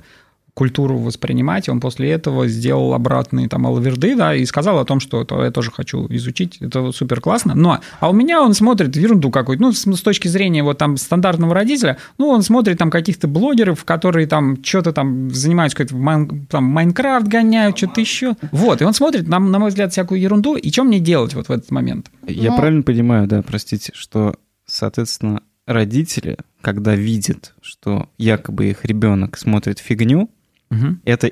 культуру 0.58 0.98
воспринимать, 0.98 1.70
он 1.70 1.80
после 1.80 2.10
этого 2.10 2.48
сделал 2.48 2.96
обратные 2.96 3.48
там 3.48 3.68
алаверды, 3.68 4.16
да, 4.16 4.34
и 4.34 4.44
сказал 4.44 4.80
о 4.80 4.86
том, 4.86 5.00
что 5.00 5.22
это 5.22 5.40
я 5.44 5.52
тоже 5.52 5.70
хочу 5.70 6.08
изучить, 6.10 6.58
это 6.62 6.92
супер 6.92 7.22
классно. 7.22 7.54
Но, 7.54 7.80
а 8.00 8.10
у 8.10 8.14
меня 8.14 8.42
он 8.42 8.56
смотрит 8.56 8.96
ерунду 8.96 9.30
какую-то, 9.30 9.62
ну, 9.62 9.72
с, 9.72 9.86
с 9.86 10.02
точки 10.02 10.28
зрения 10.28 10.64
вот 10.64 10.80
там 10.80 10.98
стандартного 10.98 11.54
родителя, 11.54 11.98
ну, 12.18 12.30
он 12.30 12.42
смотрит 12.42 12.80
там 12.80 12.90
каких-то 12.90 13.28
блогеров, 13.28 13.86
которые 13.86 14.26
там 14.26 14.64
что-то 14.64 14.94
там 14.94 15.30
занимаются, 15.30 15.78
какой-то 15.78 16.48
там 16.50 16.64
Майнкрафт 16.64 17.28
гоняют, 17.28 17.78
что-то 17.78 18.02
еще. 18.02 18.36
Вот, 18.52 18.82
и 18.82 18.86
он 18.86 18.96
смотрит, 18.96 19.28
на, 19.28 19.38
на 19.38 19.60
мой 19.60 19.70
взгляд, 19.70 19.92
всякую 19.92 20.20
ерунду, 20.20 20.56
и 20.56 20.72
что 20.72 20.84
мне 20.84 21.00
делать 21.00 21.36
вот 21.36 21.50
в 21.50 21.52
этот 21.52 21.70
момент? 21.70 22.10
Я 22.26 22.50
ну, 22.50 22.58
правильно 22.58 22.82
понимаю, 22.82 23.28
да, 23.28 23.44
простите, 23.44 23.92
что 23.94 24.34
соответственно, 24.66 25.44
родители, 25.68 26.38
когда 26.62 26.96
видят, 26.96 27.54
что 27.62 28.10
якобы 28.18 28.72
их 28.72 28.86
ребенок 28.86 29.38
смотрит 29.38 29.78
фигню, 29.78 30.32
угу. 30.70 30.98
это 31.06 31.32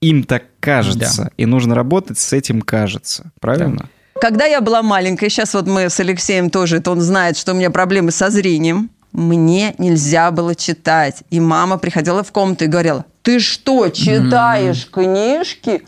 им 0.00 0.24
так 0.24 0.44
кажется, 0.60 1.24
да. 1.24 1.30
и 1.36 1.46
нужно 1.46 1.74
работать 1.74 2.18
с 2.18 2.32
этим 2.32 2.60
кажется, 2.60 3.32
правильно? 3.40 3.76
Да. 4.14 4.20
Когда 4.20 4.44
я 4.44 4.60
была 4.60 4.82
маленькой, 4.82 5.28
сейчас 5.28 5.54
вот 5.54 5.66
мы 5.66 5.90
с 5.90 5.98
Алексеем 6.00 6.50
тоже, 6.50 6.76
это 6.76 6.90
он 6.90 7.00
знает, 7.00 7.36
что 7.36 7.52
у 7.52 7.54
меня 7.54 7.70
проблемы 7.70 8.10
со 8.10 8.30
зрением, 8.30 8.90
мне 9.12 9.74
нельзя 9.78 10.30
было 10.30 10.54
читать. 10.54 11.22
И 11.30 11.40
мама 11.40 11.78
приходила 11.78 12.22
в 12.22 12.32
комнату 12.32 12.64
и 12.64 12.68
говорила, 12.68 13.04
ты 13.22 13.38
что, 13.38 13.88
читаешь 13.88 14.88
mm-hmm. 14.92 15.04
книжки? 15.04 15.82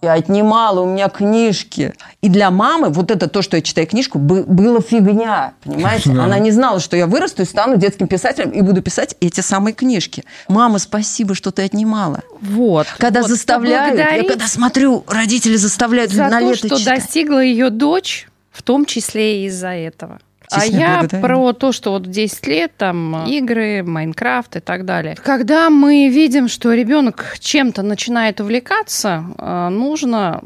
И 0.00 0.06
отнимала 0.06 0.80
у 0.80 0.86
меня 0.86 1.08
книжки. 1.08 1.94
И 2.22 2.28
для 2.28 2.50
мамы 2.50 2.90
вот 2.90 3.10
это 3.10 3.28
то, 3.28 3.42
что 3.42 3.56
я 3.56 3.62
читаю 3.62 3.86
книжку, 3.86 4.18
было 4.18 4.80
фигня, 4.80 5.54
понимаете? 5.62 6.10
Да. 6.18 6.24
Она 6.24 6.38
не 6.38 6.50
знала, 6.50 6.80
что 6.80 6.96
я 6.96 7.06
вырасту 7.06 7.42
и 7.42 7.44
стану 7.44 7.76
детским 7.76 8.08
писателем 8.08 8.50
и 8.50 8.60
буду 8.62 8.82
писать 8.82 9.14
эти 9.20 9.40
самые 9.40 9.74
книжки. 9.74 10.24
Мама, 10.48 10.78
спасибо, 10.78 11.34
что 11.34 11.50
ты 11.50 11.62
отнимала. 11.62 12.22
Вот. 12.40 12.86
Когда 12.98 13.20
вот, 13.20 13.28
заставляют, 13.28 13.98
я 13.98 14.24
когда 14.24 14.46
смотрю, 14.46 15.04
родители 15.06 15.56
заставляют 15.56 16.12
за 16.12 16.24
на 16.28 16.40
то, 16.40 16.46
лето 16.46 16.56
что 16.56 16.78
читать. 16.78 17.02
достигла 17.02 17.42
ее 17.42 17.70
дочь, 17.70 18.28
в 18.50 18.62
том 18.62 18.86
числе 18.86 19.42
и 19.42 19.46
из-за 19.46 19.68
этого. 19.68 20.18
А 20.50 20.64
я 20.66 21.06
про 21.20 21.52
то, 21.52 21.72
что 21.72 21.92
вот 21.92 22.10
10 22.10 22.46
лет, 22.46 22.72
там, 22.76 23.26
игры, 23.26 23.82
Майнкрафт 23.82 24.56
и 24.56 24.60
так 24.60 24.84
далее. 24.84 25.16
Когда 25.22 25.70
мы 25.70 26.08
видим, 26.08 26.48
что 26.48 26.72
ребенок 26.72 27.36
чем-то 27.38 27.82
начинает 27.82 28.40
увлекаться, 28.40 29.24
э, 29.36 29.68
нужно 29.68 30.42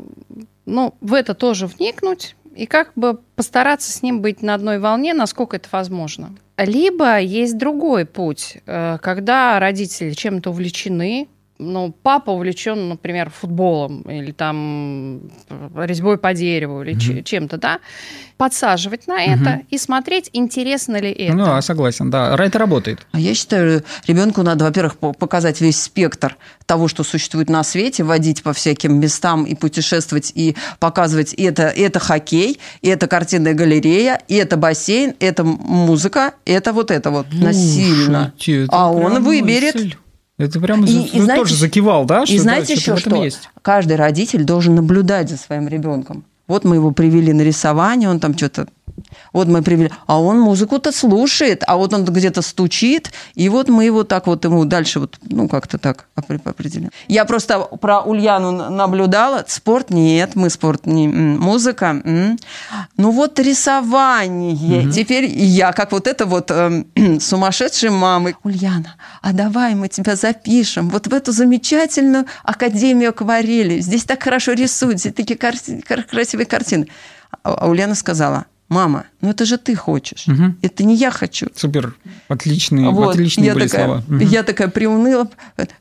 ну, 0.67 0.95
в 1.01 1.15
это 1.15 1.35
тоже 1.35 1.67
вникнуть 1.67 2.37
и 2.55 2.67
как 2.67 2.93
бы 2.95 3.19
постараться 3.35 3.91
с 3.91 4.03
ним 4.03 4.21
быть 4.21 4.43
на 4.43 4.55
одной 4.55 4.79
волне, 4.79 5.15
насколько 5.15 5.57
это 5.57 5.69
возможно. 5.73 6.35
Либо 6.59 7.19
есть 7.19 7.57
другой 7.57 8.05
путь, 8.05 8.59
э, 8.67 8.99
когда 9.01 9.59
родители 9.59 10.13
чем-то 10.13 10.51
увлечены, 10.51 11.29
ну, 11.63 11.95
папа 12.03 12.31
увлечен, 12.31 12.89
например, 12.89 13.31
футболом 13.31 14.03
или 14.03 14.33
там 14.33 15.21
резьбой 15.77 16.19
по 16.19 16.35
дереву 16.35 16.83
или 16.83 16.95
mm-hmm. 16.95 17.23
чем-то, 17.23 17.57
да, 17.59 17.79
подсаживать 18.37 19.07
на 19.07 19.23
это 19.23 19.45
mm-hmm. 19.45 19.67
и 19.71 19.79
смотреть, 19.79 20.31
интересно 20.33 20.97
ли 21.01 21.11
это. 21.11 21.35
Ну, 21.35 21.53
а 21.53 21.63
согласен, 21.63 22.11
да, 22.11 22.35
это 22.37 22.59
работает. 22.59 23.07
А 23.13 23.21
я 23.21 23.35
считаю, 23.35 23.85
ребенку 24.07 24.43
надо, 24.43 24.65
во-первых, 24.65 24.97
показать 24.97 25.61
весь 25.61 25.81
спектр 25.81 26.37
того, 26.67 26.89
что 26.89 27.05
существует 27.05 27.49
на 27.49 27.63
свете, 27.63 28.03
водить 28.03 28.43
по 28.43 28.53
всяким 28.53 28.99
местам 28.99 29.45
и 29.45 29.55
путешествовать, 29.55 30.33
и 30.35 30.57
показывать, 30.81 31.35
это, 31.35 31.65
это 31.65 32.01
хоккей, 32.01 32.59
это 32.83 33.07
картинная 33.07 33.55
галерея, 33.55 34.21
и 34.29 34.35
это 34.35 34.57
бассейн, 34.57 35.15
это 35.21 35.45
музыка, 35.45 36.35
это 36.45 36.73
вот 36.73 36.91
это 36.91 37.11
вот 37.11 37.27
насильно. 37.33 38.33
Слушайте, 38.37 38.69
а 38.73 38.91
он 38.91 39.23
выберет... 39.23 39.75
Мысль. 39.75 39.95
Это 40.39 40.61
прямо 40.61 40.87
и, 40.87 41.07
и 41.07 41.21
знаете, 41.21 41.43
тоже 41.43 41.55
закивал, 41.55 42.05
да? 42.05 42.25
Что, 42.25 42.35
и 42.35 42.39
знаете 42.39 42.69
да, 42.69 42.73
еще 42.75 42.97
что? 42.97 43.23
Есть. 43.23 43.49
Каждый 43.61 43.97
родитель 43.97 44.45
должен 44.45 44.75
наблюдать 44.75 45.31
за 45.31 45.37
своим 45.37 45.69
ребенком. 45.69 46.25
Вот 46.49 46.65
мы 46.65 46.77
его 46.77 46.91
привели 46.91 47.33
на 47.33 47.43
рисование, 47.43 48.09
он 48.09 48.19
там 48.19 48.37
что-то 48.37 48.67
Вот 49.33 49.49
мы 49.49 49.63
привели, 49.63 49.91
а 50.07 50.21
он 50.21 50.41
музыку-то 50.41 50.93
слушает, 50.93 51.63
а 51.67 51.77
вот 51.77 51.93
он 51.93 52.05
где-то 52.05 52.43
стучит, 52.43 53.13
и 53.35 53.49
вот 53.49 53.69
мы 53.69 53.85
его 53.85 54.05
так 54.05 54.27
вот 54.27 54.45
ему 54.45 54.65
дальше 54.65 55.01
вот, 55.01 55.19
ну, 55.23 55.49
как-то 55.49 55.79
так 55.79 56.07
определим. 56.15 56.91
Я 57.09 57.25
просто 57.25 57.61
про 57.61 58.01
Ульяну 58.01 58.71
наблюдала, 58.71 59.45
спорт 59.47 59.91
нет, 59.91 60.35
мы 60.35 60.51
спорт 60.51 60.87
не, 60.87 61.09
музыка. 61.09 62.03
Ну 62.97 63.11
вот 63.11 63.39
рисование. 63.39 64.87
Угу. 64.87 64.93
Теперь 64.93 65.25
я, 65.25 65.73
как 65.73 65.93
вот 65.93 66.07
это 66.07 66.27
вот 66.27 66.51
э, 66.51 66.85
сумасшедшая 67.21 67.91
мама. 67.91 68.33
Ульяна, 68.45 68.97
а 69.23 69.33
давай 69.33 69.75
мы 69.75 69.89
тебя 69.89 70.17
запишем 70.17 70.91
вот 70.91 71.07
в 71.07 71.15
эту 71.15 71.33
замечательную 71.33 72.27
академию 72.45 73.11
акварели. 73.11 73.81
Здесь 73.81 74.05
так 74.05 74.23
хорошо 74.23 74.53
рисуют, 74.53 75.01
здесь 75.01 75.15
такие 75.15 75.39
красивые 75.39 76.47
картины. 76.47 76.89
А, 77.43 77.55
а 77.55 77.69
Ульяна 77.69 77.95
сказала, 77.95 78.47
мама, 78.73 79.05
ну 79.21 79.29
это 79.29 79.45
же 79.45 79.59
ты 79.59 79.75
хочешь, 79.75 80.27
угу. 80.27 80.55
это 80.63 80.85
не 80.85 80.97
я 80.97 81.11
хочу. 81.11 81.47
Супер, 81.55 81.95
отличные, 82.29 82.91
вот, 82.91 83.11
отличные 83.11 83.47
я 83.47 83.55
были 83.55 83.69
такая, 83.69 83.87
слова. 83.87 84.03
Угу. 84.09 84.17
Я 84.19 84.43
такая 84.43 84.69
приуныла. 84.69 85.29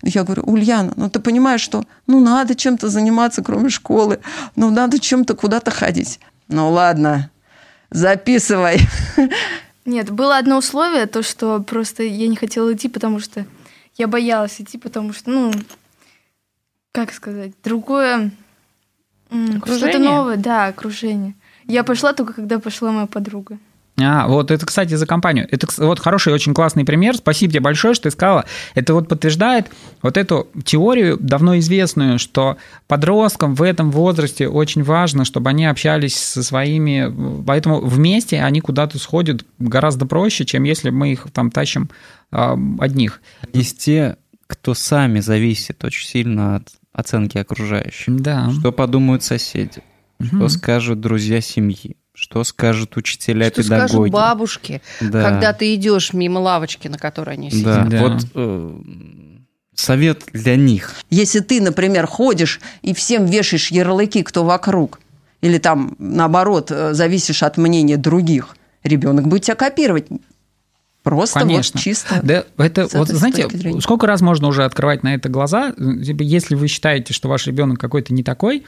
Я 0.03 0.23
говорю, 0.23 0.43
Ульяна, 0.43 0.93
ну 0.97 1.09
ты 1.09 1.19
понимаешь, 1.19 1.61
что 1.61 1.83
ну 2.07 2.19
надо 2.19 2.55
чем-то 2.55 2.89
заниматься, 2.89 3.41
кроме 3.41 3.69
школы, 3.69 4.19
ну 4.55 4.69
надо 4.69 4.99
чем-то 4.99 5.35
куда-то 5.35 5.71
ходить. 5.71 6.19
Ну 6.47 6.69
ладно, 6.69 7.29
записывай. 7.89 8.79
Нет, 9.85 10.11
было 10.11 10.37
одно 10.37 10.57
условие, 10.57 11.07
то, 11.07 11.23
что 11.23 11.59
просто 11.61 12.03
я 12.03 12.27
не 12.27 12.35
хотела 12.35 12.73
идти, 12.73 12.87
потому 12.87 13.19
что 13.19 13.45
я 13.97 14.07
боялась 14.07 14.61
идти, 14.61 14.77
потому 14.77 15.13
что, 15.13 15.31
ну, 15.31 15.51
как 16.91 17.13
сказать, 17.13 17.53
другое, 17.63 18.31
что-то 19.29 19.97
новое, 19.97 20.37
да, 20.37 20.67
окружение. 20.67 21.35
Я 21.67 21.83
пошла 21.83 22.13
только, 22.13 22.33
когда 22.33 22.59
пошла 22.59 22.91
моя 22.91 23.07
подруга. 23.07 23.57
А, 23.99 24.27
вот 24.27 24.51
это, 24.51 24.65
кстати, 24.65 24.95
за 24.95 25.05
компанию. 25.05 25.47
Это 25.51 25.67
вот 25.77 25.99
хороший, 25.99 26.33
очень 26.33 26.53
классный 26.53 26.85
пример. 26.85 27.17
Спасибо 27.17 27.51
тебе 27.51 27.61
большое, 27.61 27.93
что 27.93 28.03
ты 28.03 28.11
сказала. 28.11 28.45
Это 28.73 28.93
вот 28.93 29.07
подтверждает 29.07 29.67
вот 30.01 30.17
эту 30.17 30.47
теорию, 30.63 31.17
давно 31.19 31.57
известную, 31.59 32.17
что 32.17 32.57
подросткам 32.87 33.53
в 33.53 33.61
этом 33.61 33.91
возрасте 33.91 34.47
очень 34.47 34.83
важно, 34.83 35.25
чтобы 35.25 35.49
они 35.49 35.65
общались 35.65 36.15
со 36.15 36.41
своими... 36.41 37.43
Поэтому 37.45 37.81
вместе 37.81 38.41
они 38.41 38.61
куда-то 38.61 38.97
сходят 38.97 39.45
гораздо 39.59 40.05
проще, 40.05 40.45
чем 40.45 40.63
если 40.63 40.89
мы 40.89 41.11
их 41.11 41.27
там 41.33 41.51
тащим 41.51 41.89
э, 42.31 42.55
одних. 42.79 43.21
Есть 43.53 43.79
те, 43.79 44.17
кто 44.47 44.73
сами 44.73 45.19
зависит 45.19 45.83
очень 45.83 46.07
сильно 46.07 46.57
от 46.57 46.69
оценки 46.93 47.37
окружающих. 47.37 48.15
Да. 48.15 48.49
Что 48.51 48.71
подумают 48.71 49.23
соседи? 49.23 49.83
Что 50.27 50.49
скажут 50.49 50.99
друзья 50.99 51.41
семьи? 51.41 51.97
Что 52.13 52.43
скажут 52.43 52.97
учителя, 52.97 53.47
что 53.47 53.63
педагоги? 53.63 53.87
Что 53.87 53.97
скажут 53.97 54.11
бабушки, 54.11 54.81
да. 54.99 55.23
когда 55.23 55.53
ты 55.53 55.73
идешь 55.75 56.13
мимо 56.13 56.39
лавочки, 56.39 56.87
на 56.87 56.97
которой 56.97 57.35
они 57.35 57.49
сидят? 57.49 57.89
Да, 57.89 57.99
да. 57.99 58.01
вот 58.01 58.25
э, 58.35 58.79
совет 59.73 60.23
для 60.33 60.55
них. 60.55 60.95
Если 61.09 61.39
ты, 61.39 61.61
например, 61.61 62.05
ходишь 62.07 62.59
и 62.81 62.93
всем 62.93 63.25
вешаешь 63.25 63.71
ярлыки, 63.71 64.23
кто 64.23 64.43
вокруг, 64.43 64.99
или 65.41 65.57
там, 65.57 65.95
наоборот, 65.97 66.69
э, 66.69 66.93
зависишь 66.93 67.43
от 67.43 67.57
мнения 67.57 67.97
других, 67.97 68.55
ребенок 68.83 69.27
будет 69.27 69.43
тебя 69.43 69.55
копировать. 69.55 70.07
Просто 71.03 71.39
Конечно. 71.39 71.77
вот 71.77 71.83
чисто. 71.83 72.19
Да, 72.21 72.43
это 72.57 72.87
вот 72.93 73.07
знаете, 73.07 73.47
сколько 73.81 74.05
раз 74.05 74.21
можно 74.21 74.47
уже 74.47 74.63
открывать 74.65 75.01
на 75.01 75.15
это 75.15 75.29
глаза, 75.29 75.71
типа, 75.71 76.21
если 76.21 76.53
вы 76.53 76.67
считаете, 76.67 77.13
что 77.13 77.27
ваш 77.27 77.47
ребенок 77.47 77.79
какой-то 77.79 78.13
не 78.13 78.23
такой, 78.23 78.65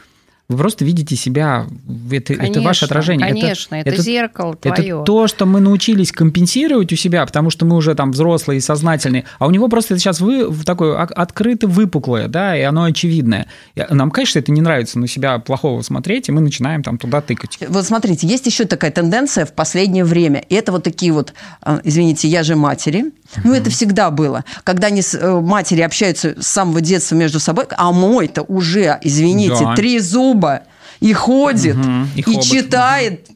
вы 0.50 0.58
просто 0.58 0.84
видите 0.84 1.16
себя, 1.16 1.66
это, 2.12 2.36
конечно, 2.36 2.60
это 2.60 2.62
ваше 2.62 2.86
отражение. 2.86 3.28
Конечно, 3.28 3.76
это, 3.76 3.90
это, 3.90 3.96
это 3.96 4.04
зеркало 4.04 4.56
твое. 4.56 4.88
Это 4.88 5.04
то, 5.04 5.28
что 5.28 5.46
мы 5.46 5.62
научились 5.62 6.12
компенсировать 6.12 6.92
у 6.92 6.96
себя, 6.96 7.26
потому 7.26 7.50
что 7.50 7.66
мы 7.66 7.76
уже 7.78 7.96
там 7.96 8.12
взрослые 8.12 8.58
и 8.58 8.62
сознательные, 8.62 9.24
а 9.40 9.48
у 9.48 9.52
него 9.52 9.70
просто 9.70 9.94
это 9.94 10.02
сейчас 10.02 10.20
вы, 10.20 10.54
такое 10.66 11.02
открыто 11.02 11.68
выпуклое, 11.68 12.28
да, 12.28 12.58
и 12.58 12.62
оно 12.62 12.84
очевидное. 12.84 13.48
Нам, 13.90 14.12
конечно, 14.12 14.40
это 14.40 14.52
не 14.52 14.62
нравится 14.62 15.00
на 15.00 15.08
себя 15.08 15.40
плохого 15.40 15.82
смотреть, 15.82 16.30
и 16.30 16.32
мы 16.32 16.42
начинаем 16.42 16.84
там 16.84 16.98
туда 16.98 17.22
тыкать. 17.22 17.58
Вот 17.68 17.86
смотрите, 17.86 18.28
есть 18.28 18.46
еще 18.46 18.66
такая 18.66 18.92
тенденция 18.92 19.46
в 19.46 19.54
последнее 19.54 20.04
время, 20.04 20.44
и 20.50 20.56
это 20.56 20.72
вот 20.72 20.84
такие 20.84 21.14
вот, 21.14 21.34
а, 21.62 21.80
извините, 21.84 22.28
я 22.28 22.44
же 22.44 22.56
матери, 22.56 23.06
ну, 23.44 23.54
это 23.54 23.70
всегда 23.70 24.12
было. 24.12 24.44
Когда 24.64 24.88
они 24.88 25.02
с, 25.02 25.16
э, 25.16 25.40
матери 25.42 25.82
общаются 25.82 26.36
с 26.42 26.48
самого 26.48 26.82
детства 26.82 27.16
между 27.16 27.40
собой, 27.40 27.66
а 27.76 27.92
мой-то 27.92 28.44
уже, 28.44 29.00
извините, 29.02 29.64
да. 29.64 29.76
три 29.76 30.00
зуба 30.00 30.64
и 31.00 31.14
ходит, 31.14 31.76
угу. 31.76 32.08
и, 32.16 32.22
и 32.22 32.42
читает. 32.42 33.28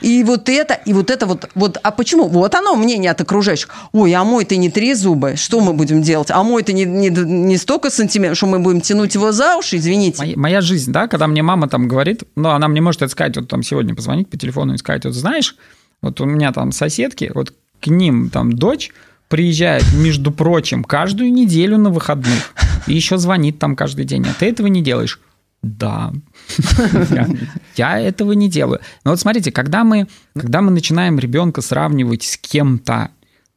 И 0.00 0.22
вот 0.24 0.48
это, 0.48 0.74
и 0.74 0.92
вот 0.92 1.10
это 1.10 1.26
вот, 1.26 1.48
вот, 1.54 1.78
а 1.82 1.90
почему? 1.90 2.28
Вот 2.28 2.54
оно 2.54 2.76
мнение 2.76 3.10
от 3.10 3.20
окружающих. 3.20 3.70
Ой, 3.92 4.12
а 4.12 4.24
мой 4.24 4.44
ты 4.44 4.56
не 4.56 4.70
три 4.70 4.94
зуба, 4.94 5.36
что 5.36 5.60
мы 5.60 5.72
будем 5.72 6.02
делать? 6.02 6.30
А 6.30 6.42
мой 6.42 6.62
ты 6.62 6.72
не, 6.74 6.84
не, 6.84 7.08
не 7.08 7.56
столько 7.56 7.90
сантиметров, 7.90 8.36
что 8.36 8.46
мы 8.46 8.58
будем 8.58 8.80
тянуть 8.82 9.14
его 9.14 9.32
за 9.32 9.56
уши, 9.56 9.78
извините. 9.78 10.18
Моя, 10.18 10.36
моя 10.36 10.60
жизнь, 10.60 10.92
да, 10.92 11.08
когда 11.08 11.26
мне 11.26 11.42
мама 11.42 11.68
там 11.68 11.88
говорит, 11.88 12.24
ну, 12.36 12.50
она 12.50 12.68
мне 12.68 12.80
может 12.80 13.02
это 13.02 13.10
сказать, 13.10 13.36
вот 13.36 13.48
там 13.48 13.62
сегодня 13.62 13.94
позвонить 13.94 14.28
по 14.28 14.36
телефону 14.36 14.74
и 14.74 14.78
сказать, 14.78 15.04
вот 15.06 15.14
знаешь, 15.14 15.56
вот 16.02 16.20
у 16.20 16.26
меня 16.26 16.52
там 16.52 16.72
соседки, 16.72 17.30
вот 17.34 17.54
к 17.80 17.86
ним 17.86 18.30
там 18.30 18.52
дочь, 18.52 18.92
приезжает, 19.28 19.84
между 19.94 20.30
прочим, 20.30 20.84
каждую 20.84 21.32
неделю 21.32 21.78
на 21.78 21.90
выходных. 21.90 22.52
И 22.86 22.94
еще 22.94 23.18
звонит 23.18 23.58
там 23.58 23.76
каждый 23.76 24.04
день. 24.04 24.26
А 24.28 24.34
ты 24.38 24.46
этого 24.46 24.68
не 24.68 24.82
делаешь? 24.82 25.20
Да. 25.62 26.12
Я 27.76 27.98
этого 27.98 28.32
не 28.32 28.48
делаю. 28.48 28.80
Но 29.04 29.10
вот 29.10 29.20
смотрите, 29.20 29.50
когда 29.50 29.84
мы, 29.84 30.06
когда 30.34 30.60
мы 30.60 30.70
начинаем 30.70 31.18
ребенка 31.18 31.60
сравнивать 31.60 32.22
с 32.22 32.36
кем-то 32.36 33.10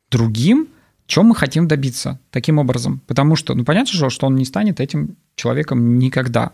другим, 0.10 0.70
чем 1.06 1.28
мы 1.28 1.36
хотим 1.36 1.68
добиться 1.68 2.20
таким 2.32 2.58
образом? 2.58 3.02
Потому 3.08 3.36
что, 3.36 3.54
ну, 3.54 3.64
понятно 3.64 3.94
же, 3.94 4.10
что 4.10 4.28
он 4.28 4.36
не 4.36 4.46
станет 4.46 4.80
этим 4.80 5.18
человеком 5.36 6.00
никогда. 6.00 6.52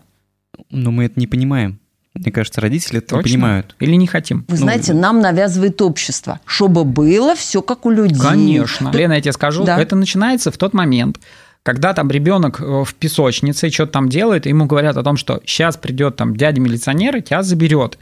Но 0.70 0.90
мы 0.90 1.04
это 1.04 1.18
не 1.20 1.26
понимаем. 1.26 1.78
Мне 2.18 2.32
кажется, 2.32 2.60
родители 2.60 2.98
это 2.98 3.16
Точно? 3.16 3.22
понимают. 3.22 3.76
Или 3.80 3.94
не 3.94 4.06
хотим. 4.06 4.44
Вы 4.48 4.56
ну, 4.56 4.56
знаете, 4.56 4.94
нам 4.94 5.20
навязывает 5.20 5.80
общество, 5.82 6.40
чтобы 6.44 6.84
было 6.84 7.34
все 7.34 7.62
как 7.62 7.86
у 7.86 7.90
людей. 7.90 8.20
Конечно. 8.20 8.90
Лена, 8.90 9.14
я 9.14 9.20
тебе 9.20 9.32
скажу, 9.32 9.64
да. 9.64 9.80
это 9.80 9.96
начинается 9.96 10.50
в 10.50 10.58
тот 10.58 10.74
момент, 10.74 11.20
когда 11.62 11.94
там 11.94 12.10
ребенок 12.10 12.60
э, 12.60 12.84
в 12.84 12.94
песочнице 12.94 13.70
что-то 13.70 13.92
там 13.92 14.08
делает, 14.08 14.46
ему 14.46 14.66
говорят 14.66 14.96
о 14.96 15.02
том, 15.02 15.16
что 15.16 15.40
сейчас 15.44 15.76
придет 15.76 16.14
там 16.16 16.36
дядя-милиционер 16.36 17.16
и 17.16 17.22
тебя 17.22 17.42
заберет. 17.42 17.98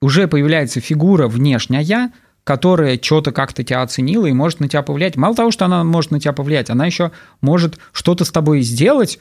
Уже 0.00 0.26
появляется 0.26 0.80
фигура 0.80 1.28
внешняя, 1.28 2.10
которая 2.44 2.98
что-то 3.00 3.32
как-то 3.32 3.62
тебя 3.62 3.82
оценила 3.82 4.26
и 4.26 4.32
может 4.32 4.60
на 4.60 4.68
тебя 4.68 4.82
повлиять. 4.82 5.16
Мало 5.16 5.34
того, 5.34 5.50
что 5.50 5.64
она 5.64 5.84
может 5.84 6.12
на 6.12 6.20
тебя 6.20 6.32
повлиять, 6.32 6.70
она 6.70 6.86
еще 6.86 7.10
может 7.40 7.78
что-то 7.92 8.24
с 8.24 8.30
тобой 8.30 8.62
сделать, 8.62 9.18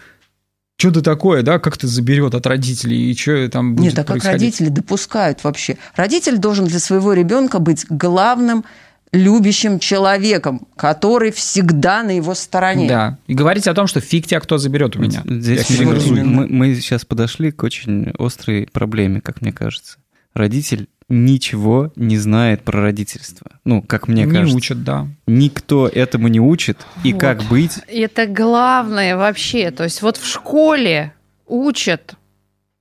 что-то 0.78 1.02
такое, 1.02 1.44
да, 1.44 1.60
как-то 1.60 1.88
заберет 1.88 2.36
от 2.36 2.46
родителей, 2.46 3.12
и 3.12 3.16
что 3.16 3.48
там 3.50 3.76
будет 3.76 3.96
Нет, 3.96 4.00
а 4.00 4.04
как 4.04 4.24
родители 4.24 4.70
допускают 4.70 5.44
вообще? 5.44 5.78
Родитель 5.96 6.38
должен 6.38 6.66
для 6.66 6.80
своего 6.80 7.14
ребенка 7.14 7.60
быть 7.60 7.86
главным 7.90 8.66
любящим 9.14 9.78
человеком, 9.80 10.68
который 10.76 11.32
всегда 11.32 12.04
на 12.04 12.16
его 12.16 12.34
стороне. 12.34 12.88
Да, 12.90 13.20
и 13.28 13.36
говорить 13.36 13.68
о 13.68 13.74
том, 13.74 13.86
что 13.88 14.02
фиг 14.02 14.26
тебя 14.26 14.40
кто 14.40 14.58
заберет 14.58 14.96
у 14.96 15.00
меня. 15.00 15.24
Здесь 15.26 15.70
мы, 15.80 16.24
мы, 16.24 16.48
мы 16.48 16.76
сейчас 16.76 17.06
подошли 17.06 17.52
к 17.52 17.64
очень 17.64 18.12
острой 18.18 18.68
проблеме, 18.72 19.22
как 19.22 19.42
мне 19.42 19.54
кажется. 19.54 20.00
Родитель 20.34 20.90
ничего 21.14 21.92
не 21.96 22.18
знает 22.18 22.64
про 22.64 22.82
родительство. 22.82 23.52
Ну, 23.64 23.82
как 23.82 24.08
мне 24.08 24.24
не 24.24 24.32
кажется. 24.32 24.54
Не 24.54 24.58
учат, 24.58 24.84
да. 24.84 25.08
Никто 25.28 25.88
этому 25.88 26.28
не 26.28 26.40
учит. 26.40 26.80
Вот. 26.96 27.06
И 27.06 27.14
как 27.14 27.44
быть? 27.44 27.80
Это 27.88 28.26
главное 28.26 29.16
вообще. 29.16 29.72
То 29.72 29.84
есть 29.84 30.02
вот 30.02 30.18
в 30.18 30.28
школе 30.28 31.14
учат... 31.48 32.16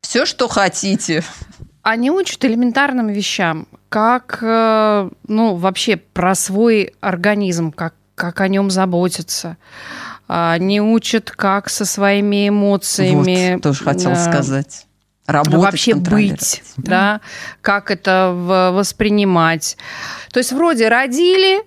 Все, 0.01 0.27
что 0.27 0.49
хотите. 0.49 1.23
Они 1.83 2.11
учат 2.11 2.45
элементарным 2.45 3.09
вещам. 3.09 3.68
Как, 3.88 4.38
э, 4.42 5.11
ну, 5.29 5.55
вообще 5.55 5.97
про 5.97 6.35
свой 6.35 6.95
организм, 7.01 7.71
как, 7.71 7.95
как 8.14 8.40
о 8.40 8.49
нем 8.49 8.71
заботиться. 8.71 9.59
Они 10.27 10.81
учат, 10.81 11.31
как 11.31 11.68
со 11.68 11.85
своими 11.85 12.49
эмоциями... 12.49 13.55
Вот, 13.55 13.62
тоже 13.62 13.85
хотел 13.85 14.16
сказать 14.16 14.87
работать, 15.26 15.61
вообще 15.61 15.94
быть, 15.94 16.62
да. 16.76 16.90
да, 16.90 17.20
как 17.61 17.90
это 17.90 18.32
воспринимать. 18.74 19.76
То 20.32 20.38
есть 20.38 20.52
вроде 20.52 20.88
родили, 20.88 21.62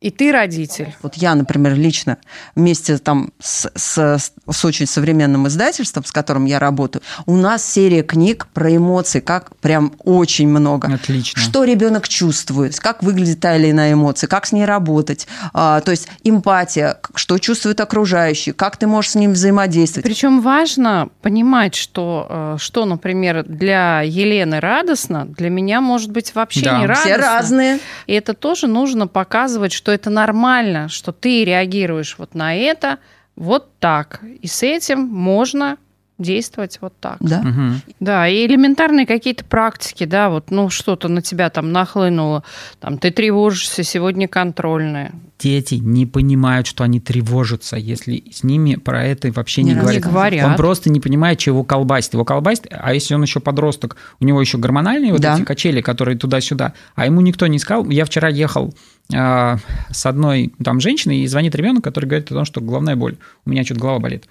И 0.00 0.10
ты 0.10 0.30
родитель. 0.30 0.94
Вот 1.02 1.16
я, 1.16 1.34
например, 1.34 1.74
лично 1.74 2.18
вместе 2.54 2.98
там 2.98 3.32
с, 3.40 3.68
с, 3.74 4.18
с 4.48 4.64
очень 4.64 4.86
современным 4.86 5.48
издательством, 5.48 6.04
с 6.04 6.12
которым 6.12 6.44
я 6.44 6.60
работаю, 6.60 7.02
у 7.26 7.34
нас 7.36 7.64
серия 7.66 8.04
книг 8.04 8.46
про 8.54 8.76
эмоции, 8.76 9.18
как 9.18 9.56
прям 9.56 9.92
очень 10.04 10.48
много. 10.48 10.94
Отлично. 10.94 11.42
Что 11.42 11.64
ребенок 11.64 12.06
чувствует, 12.06 12.78
как 12.78 13.02
выглядит 13.02 13.40
та 13.40 13.56
или 13.56 13.72
иная 13.72 13.94
эмоция, 13.94 14.28
как 14.28 14.46
с 14.46 14.52
ней 14.52 14.64
работать. 14.64 15.26
А, 15.52 15.80
то 15.80 15.90
есть 15.90 16.06
эмпатия, 16.22 16.98
что 17.16 17.38
чувствуют 17.38 17.80
окружающие, 17.80 18.52
как 18.52 18.76
ты 18.76 18.86
можешь 18.86 19.12
с 19.12 19.14
ним 19.16 19.32
взаимодействовать. 19.32 20.04
Причем 20.04 20.42
важно 20.42 21.08
понимать, 21.22 21.74
что, 21.74 22.26
э, 22.30 22.56
что, 22.60 22.84
например, 22.84 23.42
для 23.42 24.02
Елены 24.02 24.60
радостно, 24.60 25.26
для 25.26 25.50
меня 25.50 25.80
может 25.80 26.12
быть 26.12 26.36
вообще 26.36 26.60
Да. 26.66 26.78
не 26.78 26.86
радостно. 26.86 27.10
Все 27.10 27.20
разные. 27.20 27.78
И 28.06 28.12
это 28.12 28.34
тоже 28.34 28.68
нужно 28.68 29.08
показывать, 29.08 29.72
что 29.72 29.87
это 29.90 30.10
нормально, 30.10 30.88
что 30.88 31.12
ты 31.12 31.44
реагируешь 31.44 32.16
вот 32.18 32.34
на 32.34 32.54
это 32.54 32.98
вот 33.36 33.78
так. 33.78 34.20
И 34.40 34.46
с 34.46 34.62
этим 34.62 35.00
можно 35.00 35.78
действовать 36.18 36.78
вот 36.80 36.92
так. 37.00 37.16
Да. 37.20 37.40
Мгм. 37.42 37.80
Да, 38.00 38.28
и 38.28 38.44
элементарные 38.46 39.06
какие-то 39.06 39.44
практики, 39.44 40.04
да, 40.04 40.30
вот, 40.30 40.50
ну, 40.50 40.68
что-то 40.68 41.08
на 41.08 41.22
тебя 41.22 41.48
там 41.48 41.70
нахлынуло, 41.72 42.42
там, 42.80 42.98
ты 42.98 43.10
тревожишься, 43.10 43.84
сегодня 43.84 44.26
контрольная. 44.26 45.12
Дети 45.38 45.76
не 45.76 46.04
понимают, 46.04 46.66
что 46.66 46.82
они 46.82 46.98
тревожатся, 46.98 47.76
если 47.76 48.24
с 48.32 48.42
ними 48.42 48.74
про 48.74 49.04
это 49.04 49.30
вообще 49.30 49.62
не, 49.62 49.70
Не 49.70 49.76
говорят. 49.80 50.02
говорят. 50.02 50.46
Он 50.46 50.56
просто 50.56 50.90
не 50.90 50.98
понимает, 50.98 51.38
чего 51.38 51.62
колбасит. 51.62 52.14
Его 52.14 52.24
колбасит, 52.24 52.66
а 52.70 52.92
если 52.92 53.14
он 53.14 53.22
еще 53.22 53.38
подросток, 53.38 53.96
у 54.18 54.24
него 54.24 54.40
еще 54.40 54.58
гормональные 54.58 55.12
вот 55.12 55.20
Да. 55.20 55.36
эти 55.36 55.44
качели, 55.44 55.80
которые 55.80 56.18
туда-сюда, 56.18 56.72
а 56.96 57.06
ему 57.06 57.20
никто 57.20 57.46
не 57.46 57.60
сказал. 57.60 57.88
Я 57.88 58.04
вчера 58.04 58.28
ехал 58.28 58.74
а, 59.14 59.58
с 59.90 60.04
одной 60.06 60.52
там 60.64 60.80
женщиной, 60.80 61.20
и 61.20 61.26
звонит 61.28 61.54
ребенок, 61.54 61.84
который 61.84 62.06
говорит 62.06 62.30
о 62.32 62.34
том, 62.34 62.44
что 62.44 62.60
головная 62.60 62.96
боль. 62.96 63.16
У 63.46 63.50
меня 63.50 63.64
что-то 63.64 63.80
голова 63.80 64.00
болит. 64.00 64.24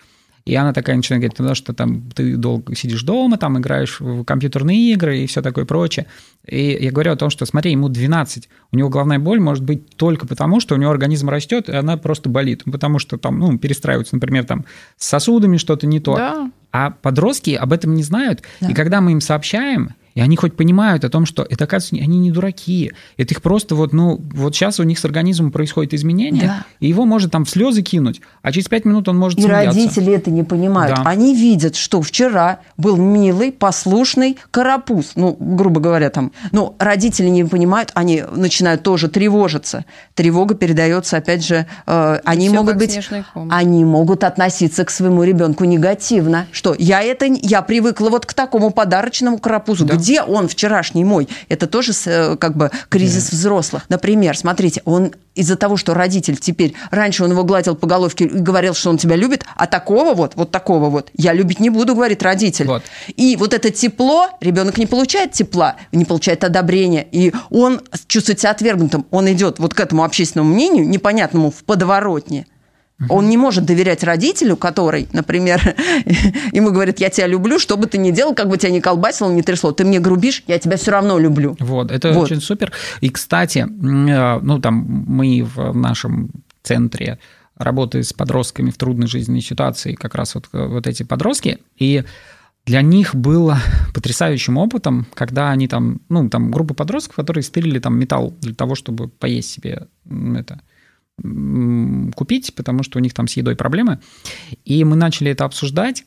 И 0.47 0.55
она 0.55 0.71
такая 0.71 0.95
начинает 0.95 1.21
говорить, 1.21 1.37
потому 1.37 1.55
что 1.55 1.73
там 1.73 2.09
ты 2.15 2.37
долго 2.37 2.73
сидишь 2.73 3.03
дома, 3.03 3.37
там 3.37 3.59
играешь 3.59 3.99
в 3.99 4.23
компьютерные 4.23 4.93
игры 4.93 5.19
и 5.19 5.27
все 5.27 5.41
такое 5.41 5.65
прочее. 5.65 6.05
И 6.47 6.77
я 6.79 6.89
говорю 6.91 7.11
о 7.11 7.15
том, 7.17 7.29
что 7.29 7.45
смотри, 7.45 7.71
ему 7.71 7.89
12, 7.89 8.47
у 8.71 8.77
него 8.77 8.87
головная 8.87 9.19
боль 9.19 9.41
может 9.41 9.65
быть 9.65 9.97
только 9.97 10.25
потому, 10.25 10.61
что 10.61 10.75
у 10.75 10.77
него 10.77 10.89
организм 10.89 11.29
растет, 11.29 11.67
и 11.67 11.73
она 11.73 11.97
просто 11.97 12.29
болит. 12.29 12.63
Потому 12.63 12.97
что 12.97 13.17
там, 13.17 13.39
ну, 13.39 13.57
перестраиваются, 13.57 14.15
например, 14.15 14.45
там 14.45 14.63
с 14.95 15.09
сосудами 15.09 15.57
что-то 15.57 15.85
не 15.85 15.99
то. 15.99 16.15
Да. 16.15 16.51
А 16.71 16.91
подростки 16.91 17.51
об 17.51 17.73
этом 17.73 17.93
не 17.93 18.03
знают. 18.03 18.41
Да. 18.61 18.69
И 18.69 18.73
когда 18.73 19.01
мы 19.01 19.11
им 19.11 19.19
сообщаем, 19.19 19.95
и 20.17 20.19
они 20.19 20.35
хоть 20.35 20.55
понимают 20.57 21.05
о 21.05 21.09
том, 21.09 21.27
что 21.27 21.43
это, 21.47 21.65
оказывается, 21.65 22.03
они 22.03 22.17
не 22.17 22.31
дураки. 22.31 22.91
Это 23.17 23.35
их 23.35 23.43
просто 23.43 23.75
вот, 23.75 23.93
ну, 23.93 24.19
вот 24.33 24.55
сейчас 24.55 24.79
у 24.79 24.83
них 24.83 24.97
с 24.97 25.05
организмом 25.05 25.51
происходит 25.51 25.93
изменение, 25.93 26.47
Да. 26.47 26.65
и 26.79 26.87
его 26.87 27.05
может 27.05 27.31
там 27.31 27.45
в 27.45 27.49
слезы 27.51 27.83
кинуть, 27.83 28.19
а 28.41 28.51
через 28.51 28.67
пять 28.67 28.83
минут 28.85 29.07
он 29.07 29.15
может 29.19 29.37
И 29.37 29.43
смеяться. 29.43 29.79
родители 29.79 30.11
это 30.13 30.31
не 30.31 30.41
понимают. 30.41 30.95
Да. 30.95 31.03
Они 31.05 31.35
видят, 31.35 31.75
что 31.75 32.01
вчера 32.01 32.61
был 32.77 32.97
милый, 32.97 33.51
послушный 33.51 34.39
карапуз. 34.49 35.11
Ну, 35.13 35.37
грубо 35.39 35.79
говоря, 35.79 36.09
там. 36.09 36.31
Но 36.51 36.75
родители 36.79 37.27
не 37.27 37.43
понимают, 37.43 37.91
они 37.93 38.23
начинают 38.31 38.81
тоже 38.81 39.09
тревожиться. 39.09 39.85
Тревога 40.15 40.55
передается, 40.55 41.17
опять 41.17 41.45
же, 41.45 41.67
э, 41.85 42.19
они 42.25 42.47
Всё 42.47 42.55
могут 42.57 42.77
быть... 42.77 42.99
Они 43.51 43.85
могут 43.85 44.23
относиться 44.23 44.83
к 44.83 44.89
своему 44.89 45.21
ребенку 45.23 45.63
негативно. 45.65 46.47
Что 46.51 46.75
я 46.79 47.03
это 47.03 47.27
я 47.27 47.61
привыкла 47.61 48.09
вот 48.09 48.25
к 48.25 48.33
такому 48.33 48.71
подарочному 48.71 49.37
карапузу. 49.37 49.85
Да. 49.85 49.93
Где 49.93 50.06
он 50.15 50.47
вчерашний 50.47 51.03
мой? 51.03 51.27
Это 51.49 51.67
тоже 51.67 51.91
э, 52.05 52.35
как 52.37 52.55
бы 52.55 52.71
кризис 52.89 53.31
взрослых. 53.31 53.83
Например, 53.89 54.37
смотрите, 54.37 54.81
он 54.85 55.13
из-за 55.35 55.55
того, 55.55 55.77
что 55.77 55.93
родитель 55.93 56.37
теперь 56.37 56.73
раньше 56.89 57.23
он 57.23 57.31
его 57.31 57.43
гладил 57.43 57.75
по 57.75 57.87
головке 57.87 58.25
и 58.25 58.27
говорил, 58.27 58.73
что 58.73 58.89
он 58.89 58.97
тебя 58.97 59.15
любит, 59.15 59.45
а 59.55 59.67
такого 59.67 60.13
вот, 60.13 60.33
вот 60.35 60.51
такого 60.51 60.89
вот 60.89 61.09
я 61.13 61.33
любить 61.33 61.59
не 61.59 61.69
буду, 61.69 61.93
говорит 61.93 62.23
родитель. 62.23 62.65
Вот. 62.65 62.83
И 63.15 63.35
вот 63.35 63.53
это 63.53 63.69
тепло, 63.69 64.29
ребенок 64.41 64.77
не 64.77 64.87
получает 64.87 65.33
тепла, 65.33 65.75
не 65.91 66.05
получает 66.05 66.43
одобрения, 66.43 67.07
и 67.11 67.33
он 67.49 67.81
чувствует 68.07 68.39
себя 68.39 68.51
отвергнутым. 68.51 69.05
Он 69.11 69.31
идет 69.31 69.59
вот 69.59 69.73
к 69.73 69.79
этому 69.79 70.03
общественному 70.03 70.53
мнению, 70.53 70.87
непонятному 70.87 71.51
в 71.51 71.63
подворотне. 71.63 72.47
Он 73.09 73.29
не 73.29 73.37
может 73.37 73.65
доверять 73.65 74.03
родителю, 74.03 74.57
который, 74.57 75.07
например, 75.13 75.61
ему 76.51 76.71
говорит, 76.71 76.99
я 76.99 77.09
тебя 77.09 77.27
люблю, 77.27 77.59
что 77.59 77.77
бы 77.77 77.85
ты 77.85 77.99
ни 77.99 78.11
делал, 78.11 78.33
как 78.33 78.49
бы 78.49 78.57
тебя 78.57 78.71
ни 78.71 78.79
колбасило, 78.79 79.31
ни 79.31 79.41
трясло, 79.41 79.71
ты 79.71 79.85
мне 79.85 79.99
грубишь, 79.99 80.43
я 80.47 80.57
тебя 80.57 80.77
все 80.77 80.91
равно 80.91 81.19
люблю. 81.19 81.55
Вот, 81.59 81.91
это 81.91 82.11
Вот. 82.11 82.23
очень 82.23 82.41
супер. 82.41 82.71
И, 83.01 83.09
кстати, 83.09 83.59
э, 83.59 84.39
ну, 84.41 84.59
там 84.59 85.05
мы 85.07 85.43
в 85.43 85.73
нашем 85.73 86.31
центре 86.63 87.19
работы 87.55 88.01
с 88.01 88.13
подростками 88.13 88.71
в 88.71 88.77
трудной 88.77 89.07
жизненной 89.07 89.41
ситуации, 89.41 89.93
как 89.93 90.15
раз 90.15 90.33
вот, 90.33 90.49
э, 90.53 90.65
вот 90.65 90.87
эти 90.87 91.03
подростки, 91.03 91.59
и 91.77 92.03
для 92.65 92.81
них 92.81 93.15
было 93.15 93.59
потрясающим 93.93 94.57
опытом, 94.57 95.05
когда 95.13 95.51
они 95.51 95.67
там, 95.67 96.01
ну, 96.09 96.29
там 96.29 96.51
группа 96.51 96.73
подростков, 96.73 97.15
которые 97.15 97.43
стырили 97.43 97.79
там 97.79 97.97
металл 97.97 98.33
для 98.41 98.55
того, 98.55 98.73
чтобы 98.75 99.07
поесть 99.07 99.51
себе 99.51 99.87
это 100.35 100.61
купить, 102.15 102.53
потому 102.55 102.83
что 102.83 102.99
у 102.99 103.01
них 103.01 103.13
там 103.13 103.27
с 103.27 103.33
едой 103.37 103.55
проблемы. 103.55 103.99
И 104.65 104.83
мы 104.83 104.95
начали 104.95 105.31
это 105.31 105.45
обсуждать, 105.45 106.05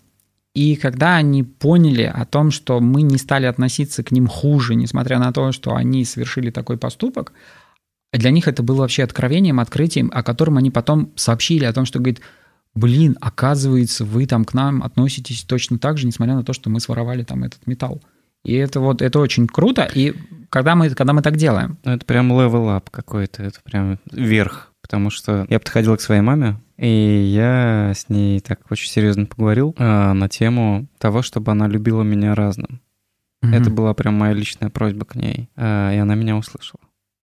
и 0.55 0.77
когда 0.77 1.17
они 1.17 1.43
поняли 1.43 2.03
о 2.03 2.25
том, 2.25 2.51
что 2.51 2.81
мы 2.81 3.03
не 3.03 3.19
стали 3.19 3.47
относиться 3.47 4.03
к 4.03 4.11
ним 4.11 4.27
хуже, 4.27 4.75
несмотря 4.75 5.19
на 5.19 5.33
то, 5.33 5.53
что 5.53 5.75
они 5.75 6.05
совершили 6.05 6.51
такой 6.51 6.77
поступок, 6.77 7.33
для 8.13 8.31
них 8.31 8.49
это 8.49 8.63
было 8.63 8.79
вообще 8.79 9.05
откровением, 9.05 9.61
открытием, 9.61 10.11
о 10.13 10.25
котором 10.25 10.57
они 10.57 10.71
потом 10.71 11.13
сообщили 11.15 11.65
о 11.65 11.73
том, 11.73 11.85
что, 11.85 12.01
говорит, 12.01 12.21
блин, 12.75 13.17
оказывается, 13.21 14.05
вы 14.05 14.27
там 14.27 14.45
к 14.45 14.55
нам 14.55 14.83
относитесь 14.83 15.43
точно 15.43 15.79
так 15.79 15.99
же, 15.99 16.07
несмотря 16.07 16.35
на 16.35 16.43
то, 16.43 16.53
что 16.53 16.71
мы 16.71 16.81
своровали 16.81 17.23
там 17.23 17.45
этот 17.45 17.67
металл. 17.67 18.03
И 18.45 18.55
это 18.55 18.81
вот, 18.81 19.03
это 19.03 19.21
очень 19.21 19.47
круто, 19.47 19.89
и 19.95 20.15
когда 20.49 20.75
мы, 20.75 20.91
когда 20.91 21.13
мы 21.13 21.23
так 21.23 21.37
делаем, 21.37 21.79
Ну, 21.85 21.93
это 21.93 22.05
прям 22.05 22.33
up 22.33 22.87
какой-то, 22.91 23.43
это 23.43 23.61
прям 23.63 23.99
вверх. 24.11 24.70
Потому 24.91 25.11
что 25.11 25.47
я 25.49 25.61
подходил 25.61 25.97
к 25.97 26.01
своей 26.01 26.21
маме, 26.21 26.57
и 26.77 26.89
я 27.33 27.93
с 27.95 28.09
ней 28.09 28.41
так 28.41 28.59
очень 28.71 28.91
серьезно 28.91 29.25
поговорил 29.25 29.73
а, 29.79 30.13
на 30.15 30.29
тему 30.29 30.89
того, 30.99 31.23
чтобы 31.23 31.53
она 31.53 31.69
любила 31.69 32.03
меня 32.03 32.35
разным. 32.35 32.81
Это 33.41 33.67
Мгм. 33.71 33.75
была 33.77 33.95
прям 33.95 34.15
моя 34.15 34.33
личная 34.33 34.69
просьба 34.69 35.05
к 35.05 35.15
ней, 35.15 35.49
а, 35.55 35.95
и 35.95 35.97
она 35.99 36.17
меня 36.17 36.37
услышала. 36.37 36.81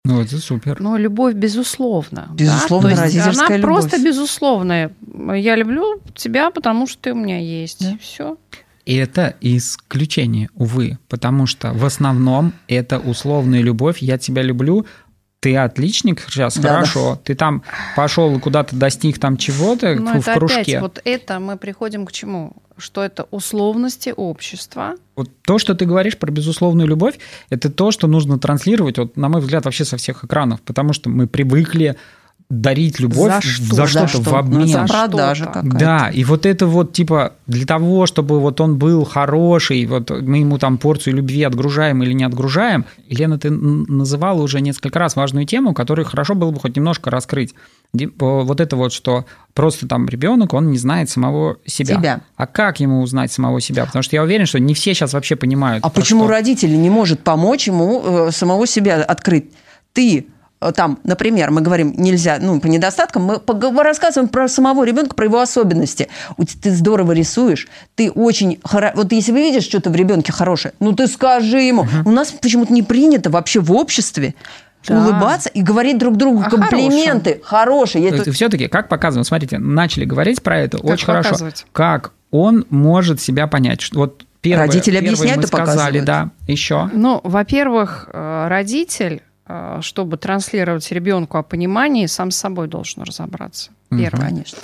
Ну, 0.05 0.21
это 0.21 0.37
супер. 0.37 0.79
Но 0.79 0.95
любовь 0.95 1.33
безусловно. 1.33 2.27
да? 2.29 2.35
Безусловно, 2.35 2.89
То 2.89 3.01
есть 3.01 3.01
родительская 3.01 3.47
она 3.47 3.57
любовь. 3.57 3.61
просто 3.81 4.03
безусловная. 4.03 4.91
Я 5.35 5.55
люблю 5.55 5.99
тебя, 6.13 6.51
потому 6.51 6.85
что 6.85 7.01
ты 7.01 7.13
у 7.13 7.15
меня 7.15 7.39
есть. 7.39 7.81
Да. 7.83 7.97
Все. 7.99 8.37
И 8.85 8.93
это 8.93 9.35
исключение, 9.41 10.49
увы, 10.53 10.99
потому 11.09 11.47
что 11.47 11.73
в 11.73 11.83
основном 11.85 12.53
это 12.67 12.99
условная 12.99 13.61
любовь. 13.63 13.97
Я 14.03 14.19
тебя 14.19 14.43
люблю, 14.43 14.85
ты 15.45 15.55
отличник 15.57 16.21
сейчас, 16.27 16.57
Да, 16.57 16.69
хорошо. 16.69 17.21
Ты 17.23 17.35
там 17.35 17.61
пошел 17.95 18.35
и 18.35 18.39
куда-то 18.39 18.75
достиг 18.75 19.19
там 19.19 19.37
чего-то 19.37 19.93
Но 19.93 20.13
в 20.13 20.15
это 20.27 20.33
кружке. 20.33 20.61
опять, 20.61 20.81
вот 20.81 20.99
это 21.05 21.39
мы 21.39 21.55
приходим 21.55 22.07
к 22.07 22.11
чему? 22.11 22.53
Что 22.79 23.03
это 23.03 23.27
условности 23.29 24.11
общества. 24.17 24.95
Вот 25.15 25.29
то, 25.43 25.59
что 25.59 25.75
ты 25.75 25.85
говоришь 25.85 26.17
про 26.17 26.31
безусловную 26.31 26.87
любовь, 26.87 27.19
это 27.51 27.69
то, 27.69 27.91
что 27.91 28.07
нужно 28.07 28.39
транслировать, 28.39 28.97
вот, 28.97 29.17
на 29.17 29.29
мой 29.29 29.39
взгляд, 29.39 29.65
вообще 29.65 29.85
со 29.85 29.97
всех 29.97 30.23
экранов, 30.23 30.63
потому 30.63 30.93
что 30.93 31.11
мы 31.11 31.27
привыкли 31.27 31.95
дарить 32.49 32.99
любовь 32.99 33.33
За 33.33 33.41
что? 33.41 33.63
за 33.63 33.75
За 33.75 33.87
что-то 33.87 34.07
что? 34.07 34.21
в 34.21 34.31
Ну, 34.31 34.37
обмен. 34.37 34.67
за 34.67 34.85
продажа 34.85 35.45
какая-то. 35.45 35.77
Да, 35.77 36.09
и 36.11 36.23
вот 36.23 36.45
это 36.45 36.67
вот 36.67 36.93
типа 36.93 37.33
для 37.47 37.65
того, 37.65 38.05
чтобы 38.05 38.39
вот 38.39 38.61
он 38.61 38.77
был 38.77 39.03
хороший, 39.03 39.85
вот 39.87 40.09
мы 40.11 40.37
ему 40.39 40.59
там 40.59 40.77
порцию 40.77 41.15
любви 41.15 41.41
отгружаем 41.43 42.03
или 42.03 42.13
не 42.13 42.23
отгружаем. 42.23 42.85
Елена, 43.07 43.39
ты 43.39 43.49
называла 43.49 44.41
уже 44.43 44.61
несколько 44.61 44.99
раз 44.99 45.15
важную 45.15 45.47
тему, 45.47 45.73
которую 45.73 46.05
хорошо 46.05 46.35
было 46.35 46.51
бы 46.51 46.59
хоть 46.59 46.75
немножко 46.75 47.09
раскрыть. 47.09 47.55
Вот 48.19 48.59
это 48.59 48.75
вот, 48.75 48.93
что 48.93 49.25
просто 49.53 49.87
там 49.87 50.07
ребенок, 50.07 50.53
он 50.53 50.69
не 50.69 50.77
знает 50.77 51.09
самого 51.09 51.57
себя. 51.65 51.95
Себя. 51.95 52.21
А 52.35 52.45
как 52.45 52.79
ему 52.79 53.01
узнать 53.01 53.31
самого 53.31 53.59
себя? 53.59 53.85
Потому 53.85 54.03
что 54.03 54.15
я 54.17 54.21
уверен, 54.23 54.45
что 54.45 54.59
не 54.59 54.73
все 54.73 54.93
сейчас 54.93 55.13
вообще 55.13 55.35
понимают. 55.35 55.83
А 55.83 55.89
почему 55.89 56.25
что. 56.25 56.31
родитель 56.31 56.79
не 56.79 56.89
может 56.89 57.21
помочь 57.21 57.67
ему 57.67 58.03
э, 58.27 58.31
самого 58.31 58.67
себя 58.67 59.01
открыть? 59.01 59.51
Ты 59.93 60.27
там, 60.71 60.99
например, 61.03 61.51
мы 61.51 61.61
говорим, 61.61 61.93
нельзя, 61.97 62.37
ну, 62.41 62.59
по 62.59 62.67
недостаткам, 62.67 63.23
мы 63.23 63.83
рассказываем 63.83 64.29
про 64.29 64.47
самого 64.47 64.83
ребенка, 64.83 65.15
про 65.15 65.25
его 65.25 65.39
особенности. 65.39 66.07
Ты 66.61 66.71
здорово 66.71 67.11
рисуешь, 67.13 67.67
ты 67.95 68.11
очень 68.11 68.59
хоро... 68.63 68.91
Вот 68.95 69.11
если 69.11 69.31
вы 69.31 69.39
видишь 69.41 69.63
что-то 69.63 69.89
в 69.89 69.95
ребенке 69.95 70.31
хорошее, 70.31 70.73
ну 70.79 70.93
ты 70.93 71.07
скажи 71.07 71.61
ему. 71.61 71.87
У 72.05 72.11
нас 72.11 72.31
почему-то 72.31 72.73
не 72.73 72.83
принято 72.83 73.29
вообще 73.29 73.59
в 73.59 73.71
обществе 73.71 74.35
Да. 74.87 74.99
улыбаться 75.01 75.49
и 75.49 75.61
говорить 75.61 75.97
друг 75.97 76.15
другу 76.15 76.43
О 76.45 76.49
комплименты. 76.49 77.41
Хорошие. 77.43 78.03
Я 78.03 78.09
это- 78.15 78.31
Все-таки, 78.31 78.67
как 78.67 78.87
показываем, 78.87 79.25
смотрите, 79.25 79.57
начали 79.57 80.05
говорить 80.05 80.41
про 80.43 80.59
это 80.59 80.77
очень 80.77 81.05
хорошо. 81.05 81.35
Как 81.71 82.11
он 82.31 82.65
может 82.69 83.19
себя 83.21 83.47
понять? 83.47 83.81
Что- 83.81 83.99
Вот 83.99 84.25
первое, 84.41 84.67
Родители 84.67 84.93
первое 84.99 85.07
объясняют 85.09 85.37
мы 85.37 85.43
и 85.43 85.47
сказали, 85.47 85.99
показывают. 85.99 86.05
да, 86.05 86.29
еще. 86.47 86.89
Ну, 86.93 87.19
во-первых, 87.23 88.09
э, 88.13 88.47
родитель 88.47 89.13
э, 89.15 89.34
чтобы 89.81 90.17
транслировать 90.17 90.91
ребенку 90.91 91.37
о 91.37 91.43
понимании, 91.43 92.07
сам 92.07 92.31
с 92.31 92.37
собой 92.37 92.67
должен 92.67 93.03
разобраться. 93.03 93.71
Первое. 93.89 94.29
Конечно. 94.29 94.57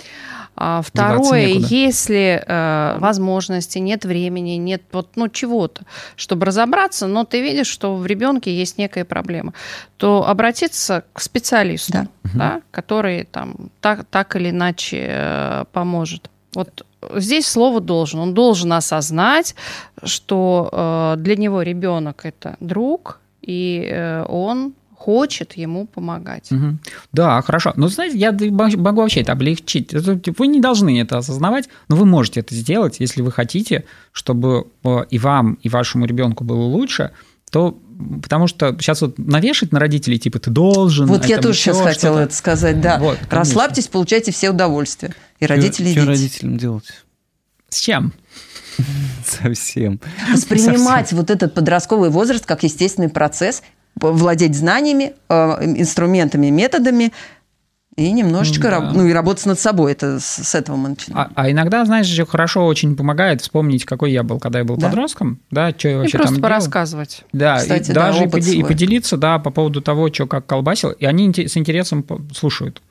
А 0.63 0.82
второе, 0.82 1.48
если 1.48 2.44
э, 2.46 2.98
возможности, 3.00 3.80
нет 3.80 4.06
времени, 4.06 4.52
нет 4.52 4.84
вот 4.91 5.10
ну 5.15 5.30
чего-то, 5.30 5.84
чтобы 6.15 6.46
разобраться, 6.46 7.08
но 7.08 7.24
ты 7.24 7.41
видишь, 7.41 7.67
что 7.67 7.96
в 7.96 8.06
ребенке 8.06 8.56
есть 8.56 8.78
некая 8.78 9.06
проблема, 9.06 9.54
то 9.98 10.28
обратиться 10.28 11.06
к 11.13 11.22
специалисту, 11.22 11.94
да. 11.94 12.08
Да, 12.34 12.62
который 12.72 13.24
там 13.24 13.56
так, 13.80 14.06
так 14.06 14.36
или 14.36 14.50
иначе 14.50 15.08
э, 15.10 15.65
поможет. 15.72 16.30
Вот 16.54 16.86
здесь 17.15 17.48
слово 17.48 17.80
должен. 17.80 18.20
Он 18.20 18.34
должен 18.34 18.74
осознать, 18.74 19.56
что 20.04 20.70
э, 20.72 21.15
для 21.17 21.38
него 21.38 21.62
ребенок 21.62 22.26
это 22.26 22.58
друг, 22.60 23.21
и 23.42 23.88
э, 23.90 24.26
он 24.28 24.74
хочет 24.96 25.54
ему 25.54 25.88
помогать. 25.88 26.52
Угу. 26.52 26.78
Да, 27.12 27.42
хорошо. 27.42 27.74
Но 27.76 27.88
знаете, 27.88 28.18
я 28.20 28.32
могу 28.32 29.02
вообще 29.02 29.22
это 29.22 29.32
облегчить. 29.32 29.94
Вы 29.94 30.48
не 30.48 30.60
должны 30.60 31.02
это 31.02 31.18
осознавать, 31.18 31.70
но 31.88 31.96
вы 31.96 32.06
можете 32.06 32.42
это 32.42 32.54
сделать, 32.54 33.00
если 33.00 33.24
вы 33.24 33.32
хотите, 33.32 33.86
чтобы 34.12 34.68
э, 34.84 35.06
и 35.10 35.18
вам, 35.18 35.56
и 35.64 35.70
вашему 35.70 36.06
ребенку 36.06 36.44
было 36.44 36.62
лучше, 36.62 37.12
то 37.52 37.80
потому 38.22 38.48
что 38.48 38.76
сейчас 38.80 39.02
вот 39.02 39.18
навешать 39.18 39.72
на 39.72 39.80
родителей, 39.80 40.20
типа, 40.20 40.40
ты 40.40 40.52
должен. 40.52 41.08
Вот 41.08 41.26
я 41.26 41.40
тоже 41.40 41.58
сейчас 41.58 41.82
хотела 41.82 42.20
это 42.20 42.34
сказать, 42.34 42.80
да. 42.80 43.00
Вот, 43.00 43.18
Расслабьтесь, 43.30 43.88
получайте 43.88 44.32
все 44.32 44.52
удовольствия. 44.52 45.16
И 45.40 45.46
родители 45.46 45.92
Что 45.92 46.06
родителям 46.06 46.58
делать? 46.58 47.04
С 47.70 47.80
чем? 47.80 48.14
Совсем. 49.26 50.00
Воспринимать 50.32 51.08
Совсем. 51.08 51.20
вот 51.20 51.30
этот 51.30 51.54
подростковый 51.54 52.10
возраст 52.10 52.46
как 52.46 52.63
естественный 52.63 53.10
процесс, 53.10 53.63
владеть 53.96 54.56
знаниями, 54.56 55.13
э, 55.30 55.34
инструментами, 55.63 56.48
методами, 56.48 57.12
и 57.98 58.10
немножечко, 58.13 58.63
да. 58.63 58.80
раб, 58.80 58.94
ну 58.94 59.06
и 59.06 59.12
работать 59.12 59.46
над 59.46 59.60
собой, 59.60 59.91
это 59.91 60.20
с, 60.20 60.26
с 60.26 60.56
этого 60.56 60.78
мы 60.78 60.89
начинаем. 60.89 61.30
А, 61.36 61.44
а 61.44 61.52
иногда, 61.52 61.84
знаешь, 61.84 62.08
еще 62.08 62.26
хорошо 62.26 62.65
очень 62.65 62.96
помогает 62.96 63.41
вспомнить, 63.41 63.84
какой 63.84 64.13
я 64.13 64.24
был, 64.24 64.39
когда 64.39 64.60
я 64.60 64.65
был 64.65 64.78
да. 64.78 64.88
подростком, 64.88 65.39
да, 65.52 65.72
что 65.72 65.89
я 65.89 65.98
вообще 65.98 66.17
и 66.17 66.20
просто 66.20 66.36
там 66.36 66.41
порассказывать. 66.41 67.26
Да, 67.34 67.58
Кстати, 67.58 67.91
и 67.91 67.94
да, 67.94 68.08
даже 68.08 68.24
и, 68.24 68.28
поди- 68.30 68.58
и 68.58 68.63
поделиться, 68.63 69.17
да, 69.17 69.39
по 69.39 69.52
поводу 69.52 69.82
того, 69.82 70.12
что 70.12 70.26
как 70.26 70.46
колбасил, 70.46 70.91
и 70.91 71.06
они 71.06 71.34
с 71.34 71.58
интересом 71.58 72.06
слушают, 72.34 72.82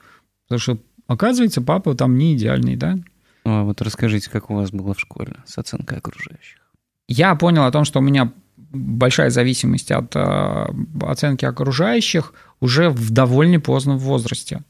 потому 0.47 0.59
что 0.59 0.77
оказывается, 1.07 1.61
папа 1.63 1.95
там 1.95 2.15
не 2.17 2.35
идеальный, 2.35 2.75
да. 2.75 2.99
А 3.43 3.63
вот 3.63 3.81
расскажите, 3.81 4.29
как 4.29 4.49
у 4.49 4.55
вас 4.55 4.71
было 4.71 4.93
в 4.93 4.99
школе 4.99 5.37
с 5.45 5.57
оценкой 5.57 5.97
окружающих? 5.97 6.59
Я 7.07 7.35
понял 7.35 7.65
о 7.65 7.71
том, 7.71 7.85
что 7.85 7.99
у 7.99 8.03
меня 8.03 8.31
большая 8.71 9.29
зависимость 9.29 9.91
от 9.91 10.15
э, 10.15 10.65
оценки 11.01 11.45
окружающих 11.45 12.33
уже 12.59 12.89
в 12.89 13.09
довольно 13.11 13.59
поздном 13.59 13.97
возрасте. 13.97 14.63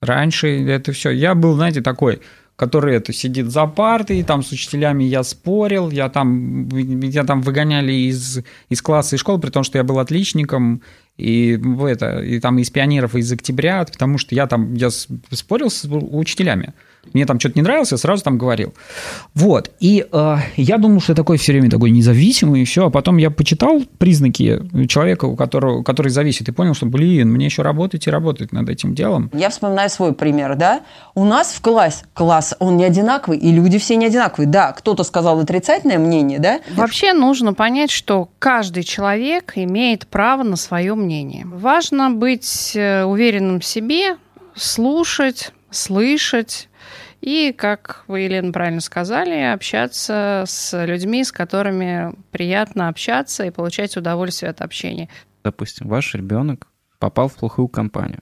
Раньше 0.00 0.48
это 0.66 0.92
все. 0.92 1.10
Я 1.10 1.34
был, 1.34 1.54
знаете, 1.56 1.80
такой, 1.80 2.20
который 2.56 2.94
это 2.94 3.12
сидит 3.12 3.50
за 3.50 3.66
партой, 3.66 4.22
там 4.22 4.42
с 4.42 4.52
учителями 4.52 5.04
я 5.04 5.22
спорил, 5.22 5.90
я 5.90 6.08
там, 6.10 6.68
меня 6.68 7.24
там 7.24 7.40
выгоняли 7.40 7.92
из, 7.92 8.40
из 8.68 8.82
класса 8.82 9.16
и 9.16 9.18
школы, 9.18 9.40
при 9.40 9.50
том, 9.50 9.64
что 9.64 9.78
я 9.78 9.84
был 9.84 9.98
отличником, 9.98 10.82
и 11.20 11.60
это, 11.84 12.20
и 12.20 12.40
там 12.40 12.58
из 12.58 12.70
пионеров, 12.70 13.14
из 13.14 13.30
октября, 13.32 13.84
потому 13.84 14.18
что 14.18 14.34
я 14.34 14.46
там, 14.46 14.74
я 14.74 14.90
спорил 14.90 15.70
с 15.70 15.86
учителями 15.88 16.74
мне 17.12 17.26
там 17.26 17.40
что-то 17.40 17.58
не 17.58 17.62
нравилось, 17.62 17.92
я 17.92 17.98
сразу 17.98 18.22
там 18.22 18.38
говорил. 18.38 18.74
Вот. 19.34 19.70
И 19.80 20.06
э, 20.10 20.36
я 20.56 20.78
думал, 20.78 21.00
что 21.00 21.12
я 21.12 21.16
такой 21.16 21.38
все 21.38 21.52
время 21.52 21.70
такой 21.70 21.90
независимый, 21.90 22.62
и 22.62 22.64
все. 22.64 22.86
А 22.86 22.90
потом 22.90 23.16
я 23.16 23.30
почитал 23.30 23.82
признаки 23.98 24.62
человека, 24.86 25.24
у 25.24 25.34
которого, 25.34 25.82
который 25.82 26.08
зависит, 26.08 26.48
и 26.48 26.52
понял, 26.52 26.74
что, 26.74 26.86
блин, 26.86 27.32
мне 27.32 27.46
еще 27.46 27.62
работать 27.62 28.06
и 28.06 28.10
работать 28.10 28.52
над 28.52 28.68
этим 28.68 28.94
делом. 28.94 29.30
Я 29.32 29.48
вспоминаю 29.48 29.90
свой 29.90 30.12
пример, 30.12 30.56
да. 30.56 30.82
У 31.14 31.24
нас 31.24 31.52
в 31.52 31.60
классе, 31.60 32.04
класс, 32.12 32.54
он 32.58 32.76
не 32.76 32.84
одинаковый, 32.84 33.38
и 33.38 33.50
люди 33.50 33.78
все 33.78 33.96
не 33.96 34.06
одинаковые. 34.06 34.48
Да, 34.48 34.72
кто-то 34.72 35.02
сказал 35.02 35.40
отрицательное 35.40 35.98
мнение, 35.98 36.38
да. 36.38 36.60
Вообще 36.74 37.12
нужно 37.12 37.54
понять, 37.54 37.90
что 37.90 38.28
каждый 38.38 38.84
человек 38.84 39.52
имеет 39.56 40.06
право 40.06 40.42
на 40.42 40.56
свое 40.56 40.94
мнение. 40.94 41.09
Важно 41.44 42.10
быть 42.10 42.72
э, 42.74 43.04
уверенным 43.04 43.60
в 43.60 43.64
себе, 43.64 44.16
слушать, 44.54 45.52
слышать, 45.70 46.68
и, 47.20 47.54
как 47.56 48.04
вы, 48.06 48.20
Елена, 48.20 48.50
правильно 48.50 48.80
сказали, 48.80 49.52
общаться 49.52 50.44
с 50.46 50.86
людьми, 50.86 51.22
с 51.22 51.32
которыми 51.32 52.14
приятно 52.30 52.88
общаться 52.88 53.44
и 53.44 53.50
получать 53.50 53.96
удовольствие 53.96 54.50
от 54.50 54.62
общения. 54.62 55.08
Допустим, 55.44 55.88
ваш 55.88 56.14
ребенок 56.14 56.68
попал 56.98 57.28
в 57.28 57.34
плохую 57.34 57.68
компанию. 57.68 58.20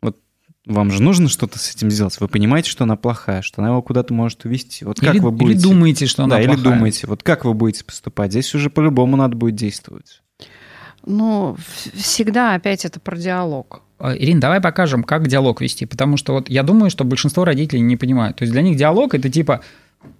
Вот 0.00 0.18
вам 0.64 0.90
же 0.90 1.02
нужно 1.02 1.28
что-то 1.28 1.58
с 1.58 1.74
этим 1.74 1.90
сделать. 1.90 2.18
Вы 2.18 2.28
понимаете, 2.28 2.70
что 2.70 2.84
она 2.84 2.96
плохая, 2.96 3.42
что 3.42 3.60
она 3.60 3.70
его 3.70 3.82
куда-то 3.82 4.14
может 4.14 4.44
увести. 4.46 4.86
Вот 4.86 5.00
как 5.00 5.14
или, 5.14 5.20
вы 5.20 5.30
будете... 5.30 5.58
Или 5.58 5.62
думаете, 5.62 6.06
что 6.06 6.24
она 6.24 6.36
да, 6.36 6.42
плохая. 6.42 6.56
или 6.56 6.64
думаете. 6.64 7.06
Вот 7.06 7.22
как 7.22 7.44
вы 7.44 7.52
будете 7.52 7.84
поступать? 7.84 8.30
Здесь 8.30 8.54
уже 8.54 8.70
по-любому 8.70 9.16
надо 9.16 9.36
будет 9.36 9.54
действовать. 9.54 10.22
Ну, 11.06 11.56
всегда 11.94 12.54
опять 12.54 12.84
это 12.84 13.00
про 13.00 13.16
диалог. 13.16 13.82
А, 13.98 14.16
Ирина, 14.16 14.40
давай 14.40 14.60
покажем, 14.60 15.04
как 15.04 15.28
диалог 15.28 15.60
вести, 15.60 15.86
потому 15.86 16.16
что 16.16 16.32
вот 16.32 16.48
я 16.48 16.62
думаю, 16.62 16.90
что 16.90 17.04
большинство 17.04 17.44
родителей 17.44 17.82
не 17.82 17.96
понимают. 17.96 18.36
То 18.36 18.42
есть 18.42 18.52
для 18.52 18.62
них 18.62 18.76
диалог 18.76 19.14
это 19.14 19.30
типа 19.30 19.60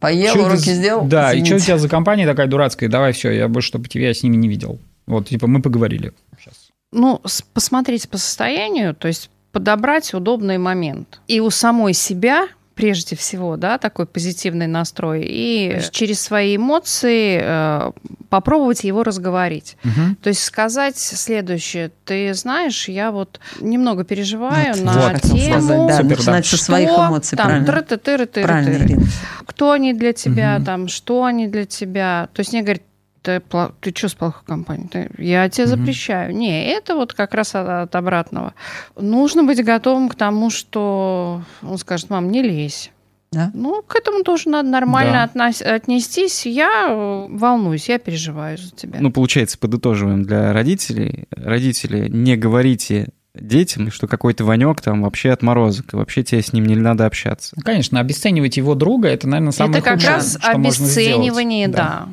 Поел, 0.00 0.38
уроки 0.40 0.64
ты... 0.64 0.74
сделал. 0.74 1.06
Да, 1.06 1.32
извините. 1.32 1.42
и 1.42 1.46
что 1.46 1.56
у 1.56 1.66
тебя 1.66 1.78
за 1.78 1.88
компания 1.88 2.26
такая 2.26 2.46
дурацкая? 2.46 2.88
Давай 2.88 3.12
все, 3.12 3.30
я 3.30 3.48
больше, 3.48 3.68
чтобы 3.68 3.88
тебя 3.88 4.12
с 4.12 4.22
ними 4.22 4.36
не 4.36 4.48
видел. 4.48 4.78
Вот, 5.06 5.28
типа, 5.28 5.46
мы 5.46 5.60
поговорили. 5.60 6.12
Сейчас. 6.38 6.70
Ну, 6.92 7.20
посмотреть 7.52 8.08
по 8.08 8.18
состоянию, 8.18 8.94
то 8.94 9.08
есть 9.08 9.30
подобрать 9.52 10.14
удобный 10.14 10.58
момент. 10.58 11.20
И 11.28 11.40
у 11.40 11.50
самой 11.50 11.92
себя 11.92 12.48
прежде 12.74 13.16
всего, 13.16 13.56
да, 13.56 13.78
такой 13.78 14.06
позитивный 14.06 14.66
настрой, 14.66 15.24
и 15.26 15.80
через 15.90 16.20
свои 16.20 16.56
эмоции 16.56 17.40
э, 17.40 17.92
попробовать 18.28 18.84
его 18.84 19.02
разговорить. 19.02 19.76
Угу. 19.84 20.16
То 20.22 20.28
есть 20.28 20.42
сказать 20.42 20.98
следующее: 20.98 21.90
ты 22.04 22.34
знаешь, 22.34 22.88
я 22.88 23.10
вот 23.12 23.40
немного 23.60 24.04
переживаю 24.04 24.74
вот, 24.74 24.84
на 24.84 24.92
вот, 24.92 25.22
тему, 25.22 25.88
да, 25.88 25.96
Супер, 25.98 26.16
начинать 26.18 26.50
да. 26.50 26.56
со 26.56 26.64
своих 26.64 26.88
эмоций, 26.90 27.38
там, 27.38 27.64
тыры 27.64 27.82
ты 27.82 27.96
тыры 27.96 28.26
тыры 28.26 28.64
тыры 28.64 28.98
Кто 29.46 29.72
они 29.72 29.92
для 29.92 30.12
тебя, 30.12 30.56
угу. 30.56 30.64
там, 30.64 30.88
что 30.88 31.24
они 31.24 31.46
для 31.46 31.64
тебя. 31.64 32.28
То 32.32 32.40
есть 32.40 32.52
мне 32.52 32.62
говорят, 32.62 32.82
ты, 33.24 33.42
ты 33.80 33.94
что 33.96 34.08
с 34.08 34.14
плохой 34.14 34.42
компанией? 34.46 34.88
Ты, 34.88 35.10
я 35.18 35.48
тебе 35.48 35.64
угу. 35.64 35.76
запрещаю. 35.76 36.36
Не, 36.36 36.66
это 36.68 36.94
вот 36.94 37.14
как 37.14 37.34
раз 37.34 37.54
от, 37.54 37.66
от 37.66 37.96
обратного. 37.96 38.52
Нужно 38.96 39.44
быть 39.44 39.64
готовым 39.64 40.10
к 40.10 40.14
тому, 40.14 40.50
что 40.50 41.42
он 41.62 41.78
скажет, 41.78 42.10
мам, 42.10 42.30
не 42.30 42.42
лезь. 42.42 42.90
Да? 43.32 43.50
Ну, 43.54 43.82
к 43.82 43.96
этому 43.96 44.22
тоже 44.22 44.48
надо 44.48 44.68
нормально 44.68 45.28
да. 45.34 45.50
отнестись. 45.74 46.46
Я 46.46 46.86
э, 46.90 47.26
волнуюсь, 47.30 47.88
я 47.88 47.98
переживаю 47.98 48.58
за 48.58 48.70
тебя. 48.70 48.98
Ну, 49.00 49.10
получается, 49.10 49.58
подытоживаем 49.58 50.22
для 50.22 50.52
родителей. 50.52 51.24
Родители, 51.30 52.08
не 52.08 52.36
говорите 52.36 53.08
детям, 53.34 53.90
что 53.90 54.06
какой-то 54.06 54.44
Ванек 54.44 54.80
там 54.80 55.02
вообще 55.02 55.30
отморозок, 55.30 55.94
и 55.94 55.96
вообще 55.96 56.22
тебе 56.22 56.42
с 56.42 56.52
ним 56.52 56.66
не 56.66 56.76
надо 56.76 57.06
общаться. 57.06 57.54
Ну, 57.56 57.62
конечно, 57.64 57.98
обесценивать 57.98 58.56
его 58.56 58.76
друга, 58.76 59.08
это, 59.08 59.26
наверное, 59.26 59.50
самое 59.50 59.80
это 59.80 59.90
худшее, 59.90 60.16
Это 60.16 60.38
как 60.38 60.44
раз 60.44 60.54
обесценивание, 60.54 61.66
да. 61.66 61.76
да. 61.76 62.08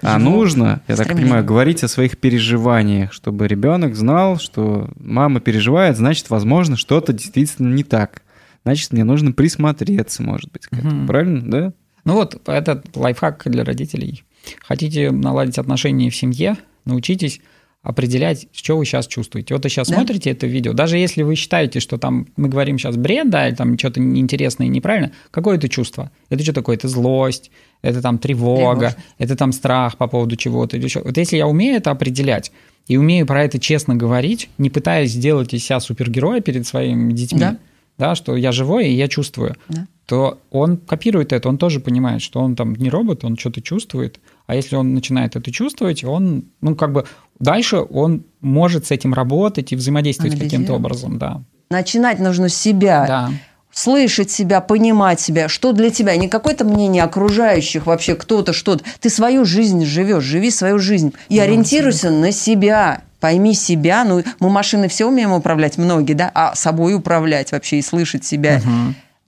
А 0.00 0.18
нужно, 0.18 0.82
я 0.88 0.96
так 0.96 1.08
понимаю, 1.08 1.44
говорить 1.44 1.84
о 1.84 1.88
своих 1.88 2.18
переживаниях, 2.18 3.12
чтобы 3.12 3.46
ребенок 3.46 3.94
знал, 3.94 4.38
что 4.38 4.90
мама 4.96 5.40
переживает, 5.40 5.96
значит, 5.96 6.30
возможно, 6.30 6.76
что-то 6.76 7.12
действительно 7.12 7.72
не 7.74 7.84
так. 7.84 8.22
Значит, 8.64 8.92
мне 8.92 9.04
нужно 9.04 9.32
присмотреться, 9.32 10.22
может 10.22 10.50
быть, 10.52 10.66
к 10.66 10.72
этому. 10.72 11.00
Угу. 11.00 11.06
Правильно, 11.06 11.50
да? 11.50 11.72
Ну 12.04 12.14
вот, 12.14 12.40
это 12.48 12.82
лайфхак 12.94 13.42
для 13.46 13.64
родителей. 13.64 14.24
Хотите 14.60 15.10
наладить 15.10 15.58
отношения 15.58 16.10
в 16.10 16.16
семье, 16.16 16.56
научитесь 16.84 17.40
определять, 17.82 18.46
что 18.52 18.76
вы 18.76 18.84
сейчас 18.84 19.08
чувствуете. 19.08 19.54
Вот 19.54 19.64
вы 19.64 19.70
сейчас 19.70 19.88
да? 19.88 19.96
смотрите 19.96 20.30
это 20.30 20.46
видео, 20.46 20.72
даже 20.72 20.98
если 20.98 21.22
вы 21.22 21.34
считаете, 21.34 21.80
что 21.80 21.98
там 21.98 22.28
мы 22.36 22.48
говорим 22.48 22.78
сейчас 22.78 22.96
бред, 22.96 23.28
да, 23.28 23.48
или 23.48 23.56
там 23.56 23.76
что-то 23.76 24.00
неинтересное 24.00 24.68
и 24.68 24.70
неправильно, 24.70 25.12
какое 25.30 25.56
это 25.56 25.68
чувство? 25.68 26.10
Это 26.30 26.42
что 26.44 26.52
такое? 26.52 26.76
Это 26.76 26.86
злость, 26.86 27.50
это 27.82 28.00
там 28.00 28.18
тревога, 28.18 28.90
Тревожно. 28.90 29.02
это 29.18 29.36
там 29.36 29.52
страх 29.52 29.96
по 29.96 30.06
поводу 30.06 30.36
чего-то 30.36 30.76
или 30.76 30.84
еще. 30.84 31.02
Вот 31.02 31.16
если 31.16 31.36
я 31.36 31.48
умею 31.48 31.76
это 31.76 31.90
определять 31.90 32.52
и 32.86 32.96
умею 32.96 33.26
про 33.26 33.44
это 33.44 33.58
честно 33.58 33.96
говорить, 33.96 34.48
не 34.58 34.70
пытаясь 34.70 35.10
сделать 35.10 35.52
из 35.52 35.64
себя 35.64 35.80
супергероя 35.80 36.40
перед 36.40 36.66
своими 36.66 37.12
детьми, 37.12 37.40
да, 37.40 37.58
да 37.98 38.14
что 38.14 38.36
я 38.36 38.52
живой 38.52 38.88
и 38.88 38.92
я 38.92 39.08
чувствую, 39.08 39.56
да. 39.68 39.86
то 40.06 40.38
он 40.50 40.76
копирует 40.76 41.32
это, 41.32 41.48
он 41.48 41.58
тоже 41.58 41.80
понимает, 41.80 42.22
что 42.22 42.40
он 42.40 42.54
там 42.54 42.74
не 42.76 42.90
робот, 42.90 43.24
он 43.24 43.36
что-то 43.36 43.60
чувствует, 43.60 44.20
а 44.46 44.54
если 44.54 44.76
он 44.76 44.94
начинает 44.94 45.36
это 45.36 45.50
чувствовать, 45.50 46.04
он, 46.04 46.44
ну, 46.60 46.74
как 46.76 46.92
бы 46.92 47.04
дальше 47.42 47.78
он 47.78 48.24
может 48.40 48.86
с 48.86 48.90
этим 48.90 49.12
работать 49.14 49.72
и 49.72 49.76
взаимодействовать 49.76 50.38
каким-то 50.38 50.74
образом, 50.74 51.18
да. 51.18 51.42
Начинать 51.70 52.18
нужно 52.18 52.48
с 52.48 52.54
себя. 52.54 53.04
Да 53.06 53.30
слышать 53.72 54.30
себя, 54.30 54.60
понимать 54.60 55.20
себя, 55.20 55.48
что 55.48 55.72
для 55.72 55.90
тебя, 55.90 56.14
не 56.16 56.28
какое-то 56.28 56.64
мнение 56.64 57.02
окружающих 57.02 57.86
вообще, 57.86 58.14
кто-то, 58.14 58.52
что-то. 58.52 58.84
Ты 59.00 59.10
свою 59.10 59.44
жизнь 59.44 59.84
живешь, 59.84 60.22
живи 60.22 60.50
свою 60.50 60.78
жизнь 60.78 61.14
и 61.28 61.38
да, 61.38 61.44
ориентируйся 61.44 62.10
да. 62.10 62.16
на 62.16 62.32
себя. 62.32 63.02
Пойми 63.18 63.54
себя. 63.54 64.04
Ну, 64.04 64.22
мы 64.40 64.50
машины 64.50 64.88
все 64.88 65.06
умеем 65.06 65.32
управлять, 65.32 65.78
многие, 65.78 66.14
да, 66.14 66.30
а 66.34 66.54
собой 66.54 66.94
управлять 66.94 67.52
вообще 67.52 67.78
и 67.78 67.82
слышать 67.82 68.24
себя. 68.24 68.60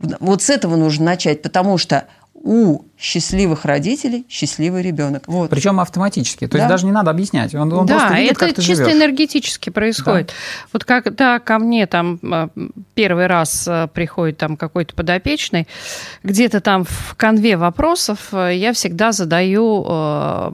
Угу. 0.00 0.16
Вот 0.20 0.42
с 0.42 0.50
этого 0.50 0.76
нужно 0.76 1.06
начать, 1.06 1.42
потому 1.42 1.78
что 1.78 2.04
у 2.34 2.84
счастливых 2.98 3.64
родителей 3.64 4.26
счастливый 4.28 4.82
ребенок. 4.82 5.24
Вот. 5.26 5.50
Причем 5.50 5.80
автоматически. 5.80 6.46
То 6.46 6.52
да. 6.52 6.58
есть 6.58 6.68
даже 6.68 6.86
не 6.86 6.92
надо 6.92 7.10
объяснять. 7.10 7.54
Он, 7.54 7.72
он 7.72 7.86
да, 7.86 7.98
просто 7.98 8.14
видит, 8.18 8.32
это 8.32 8.40
как 8.46 8.54
ты 8.56 8.62
чисто 8.62 8.84
живешь. 8.84 8.96
энергетически 8.98 9.70
происходит. 9.70 10.26
Да. 10.28 10.32
Вот 10.72 10.84
когда 10.84 11.38
ко 11.38 11.58
мне 11.58 11.86
там 11.86 12.18
а, 12.22 12.48
первый 12.94 13.28
раз 13.28 13.66
а, 13.66 13.86
приходит 13.86 14.36
там 14.38 14.56
какой-то 14.56 14.94
подопечный, 14.94 15.66
где-то 16.22 16.60
там 16.60 16.84
в 16.84 17.14
конве 17.16 17.56
вопросов 17.56 18.28
а, 18.32 18.50
я 18.50 18.72
всегда 18.72 19.12
задаю 19.12 19.84
э, 19.88 20.52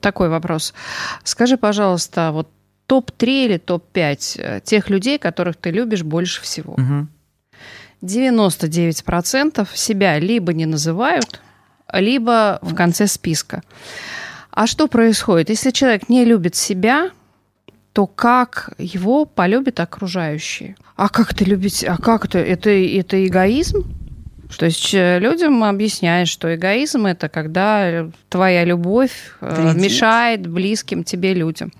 такой 0.00 0.28
вопрос. 0.28 0.74
Скажи, 1.22 1.56
пожалуйста, 1.56 2.30
вот 2.32 2.48
топ-3 2.86 3.44
или 3.46 3.56
топ-5 3.56 4.60
тех 4.62 4.90
людей, 4.90 5.18
которых 5.18 5.56
ты 5.56 5.70
любишь 5.70 6.02
больше 6.02 6.42
всего? 6.42 6.74
Угу. 6.74 7.06
99% 8.04 9.68
себя 9.74 10.18
либо 10.18 10.52
не 10.52 10.66
называют, 10.66 11.40
либо 11.92 12.58
в 12.62 12.74
конце 12.74 13.06
списка. 13.06 13.62
А 14.50 14.66
что 14.66 14.86
происходит? 14.86 15.50
Если 15.50 15.70
человек 15.70 16.08
не 16.08 16.24
любит 16.24 16.54
себя, 16.54 17.10
то 17.92 18.06
как 18.06 18.72
его 18.78 19.24
полюбят 19.24 19.80
окружающие? 19.80 20.76
А 20.96 21.08
как 21.08 21.32
это 21.32 21.44
любить? 21.44 21.84
А 21.84 21.96
как 21.96 22.24
это? 22.24 22.38
Это, 22.38 22.70
это 22.70 23.26
эгоизм? 23.26 23.84
То 24.58 24.66
есть 24.66 24.94
э, 24.94 25.18
людям 25.18 25.64
объясняют, 25.64 26.28
что 26.28 26.54
эгоизм 26.54 27.06
это 27.06 27.28
когда 27.28 28.08
твоя 28.28 28.64
любовь 28.64 29.32
э, 29.40 29.72
Вредит. 29.72 29.82
мешает 29.82 30.46
близким 30.46 31.02
тебе 31.02 31.34
людям. 31.34 31.72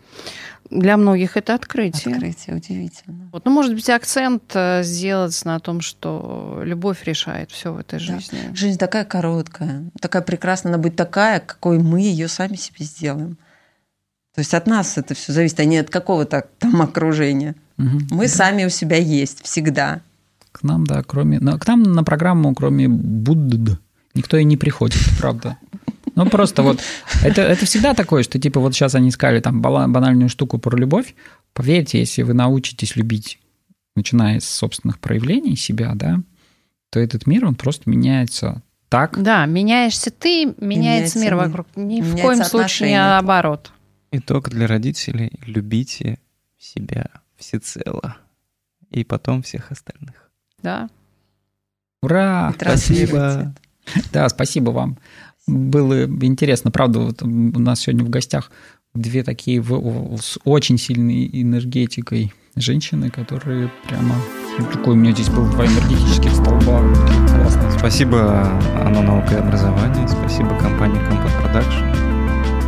Для 0.71 0.97
многих 0.97 1.37
это 1.37 1.55
открытие. 1.55 2.15
Открытие, 2.15 2.57
удивительно. 2.57 3.29
Вот, 3.33 3.45
ну, 3.45 3.51
может 3.51 3.75
быть, 3.75 3.89
акцент 3.91 4.43
э, 4.55 4.83
сделать 4.83 5.45
на 5.45 5.61
том, 5.61 5.81
что 5.81 6.61
любовь 6.65 7.05
решает 7.05 7.51
все 7.51 7.73
в 7.73 7.79
этой 7.79 7.99
жизни. 7.99 8.39
Да. 8.49 8.55
Жизнь 8.55 8.79
такая 8.79 9.05
короткая, 9.05 9.85
такая 10.01 10.23
прекрасная, 10.23 10.73
она 10.73 10.83
будет 10.83 10.97
такая, 10.97 11.41
какой 11.41 11.79
мы 11.79 12.01
ее 12.01 12.29
сами 12.29 12.57
себе 12.57 12.85
сделаем. 12.85 13.37
То 14.35 14.41
есть 14.41 14.55
от 14.55 14.67
нас 14.67 14.99
это 14.99 15.15
все 15.15 15.33
зависит, 15.33 15.61
а 15.61 15.65
не 15.65 15.79
от 15.79 15.91
какого-то 15.91 16.47
там 16.59 16.83
окружения. 16.83 17.55
Угу. 17.79 17.99
Мы 18.11 18.25
да. 18.25 18.33
сами 18.33 18.65
у 18.65 18.71
себя 18.71 18.97
есть 18.97 19.45
всегда. 19.45 20.01
К 20.51 20.63
нам, 20.63 20.87
да, 20.87 21.03
кроме... 21.03 21.41
К 21.41 21.67
нам 21.67 21.83
на 21.83 22.05
программу, 22.05 22.55
кроме 22.55 22.89
Будды, 22.89 23.79
никто 24.15 24.37
и 24.37 24.45
не 24.45 24.57
приходит, 24.57 25.01
правда. 25.21 25.57
Ну, 26.15 26.27
просто 26.27 26.63
вот 26.63 26.81
это, 27.23 27.43
это 27.43 27.67
всегда 27.67 27.95
такое, 27.95 28.23
что 28.23 28.39
типа 28.39 28.61
вот 28.61 28.75
сейчас 28.75 28.95
они 28.95 29.11
сказали 29.11 29.41
там 29.41 29.61
банальную 29.61 30.29
штуку 30.29 30.59
про 30.59 30.77
любовь. 30.77 31.15
Поверьте, 31.53 31.99
если 31.99 32.23
вы 32.23 32.35
научитесь 32.35 32.97
любить, 32.97 33.39
начиная 33.97 34.41
с 34.41 34.49
собственных 34.49 34.99
проявлений 34.99 35.57
себя, 35.57 35.93
да, 35.95 36.21
то 36.91 37.01
этот 37.01 37.27
мир, 37.27 37.45
он 37.45 37.55
просто 37.55 37.91
меняется 37.91 38.63
так. 38.89 39.21
Да, 39.21 39.47
меняешься 39.47 40.11
ты, 40.13 40.45
меняется, 40.45 40.63
меняется 40.63 41.19
мир 41.19 41.35
вокруг. 41.35 41.67
Ни 41.75 42.01
в 42.01 42.21
коем 42.21 42.45
случае 42.45 42.91
не 42.91 42.99
наоборот. 42.99 43.73
Итог 44.13 44.51
для 44.51 44.69
родителей– 44.69 45.33
любите 45.47 46.19
себя 46.57 47.07
всецело. 47.37 48.17
И 48.91 49.03
потом 49.03 49.43
всех 49.43 49.73
остальных. 49.73 50.31
Да. 50.63 50.89
Ура! 52.01 52.55
Спасибо. 52.57 53.53
Да, 54.13 54.29
спасибо 54.29 54.71
вам. 54.71 54.99
Было 55.47 56.05
интересно, 56.05 56.71
правда, 56.71 57.01
вот 57.01 57.23
у 57.23 57.27
нас 57.27 57.81
сегодня 57.81 58.05
в 58.05 58.09
гостях 58.09 58.51
две 58.95 59.23
такие 59.23 59.63
с 59.63 60.39
очень 60.45 60.79
сильной 60.79 61.29
энергетикой 61.33 62.33
женщины, 62.57 63.11
которые 63.11 63.71
прямо... 63.89 64.15
Ну, 64.59 64.67
такой 64.67 64.95
у 64.95 64.97
меня 64.97 65.13
здесь 65.13 65.29
был 65.29 65.51
два 65.51 65.67
энергетических 65.67 66.31
столба. 66.33 66.83
Классно. 67.29 67.71
Спасибо 67.77 68.43
Оно 68.81 69.03
наука 69.03 69.35
и 69.35 69.39
образование, 69.39 70.07
спасибо 70.09 70.57
компании 70.59 71.01
Production 71.55 71.95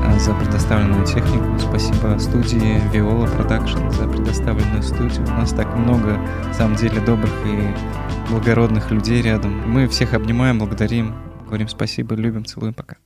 э, 0.04 0.18
за 0.18 0.34
предоставленную 0.34 1.06
технику. 1.06 1.58
Спасибо 1.58 2.18
студии 2.18 2.82
Viola 2.92 3.26
Production 3.36 3.90
за 3.92 4.08
предоставленную 4.08 4.82
студию. 4.82 5.24
У 5.26 5.30
нас 5.30 5.52
так 5.52 5.74
много, 5.76 6.18
на 6.44 6.54
самом 6.54 6.76
деле, 6.76 7.00
добрых 7.00 7.32
и 7.46 8.30
благородных 8.30 8.90
людей 8.90 9.22
рядом. 9.22 9.70
Мы 9.70 9.86
всех 9.88 10.14
обнимаем, 10.14 10.58
благодарим. 10.58 11.14
Говорим 11.46 11.68
спасибо, 11.68 12.14
любим, 12.16 12.44
целуем, 12.44 12.74
пока. 12.74 12.96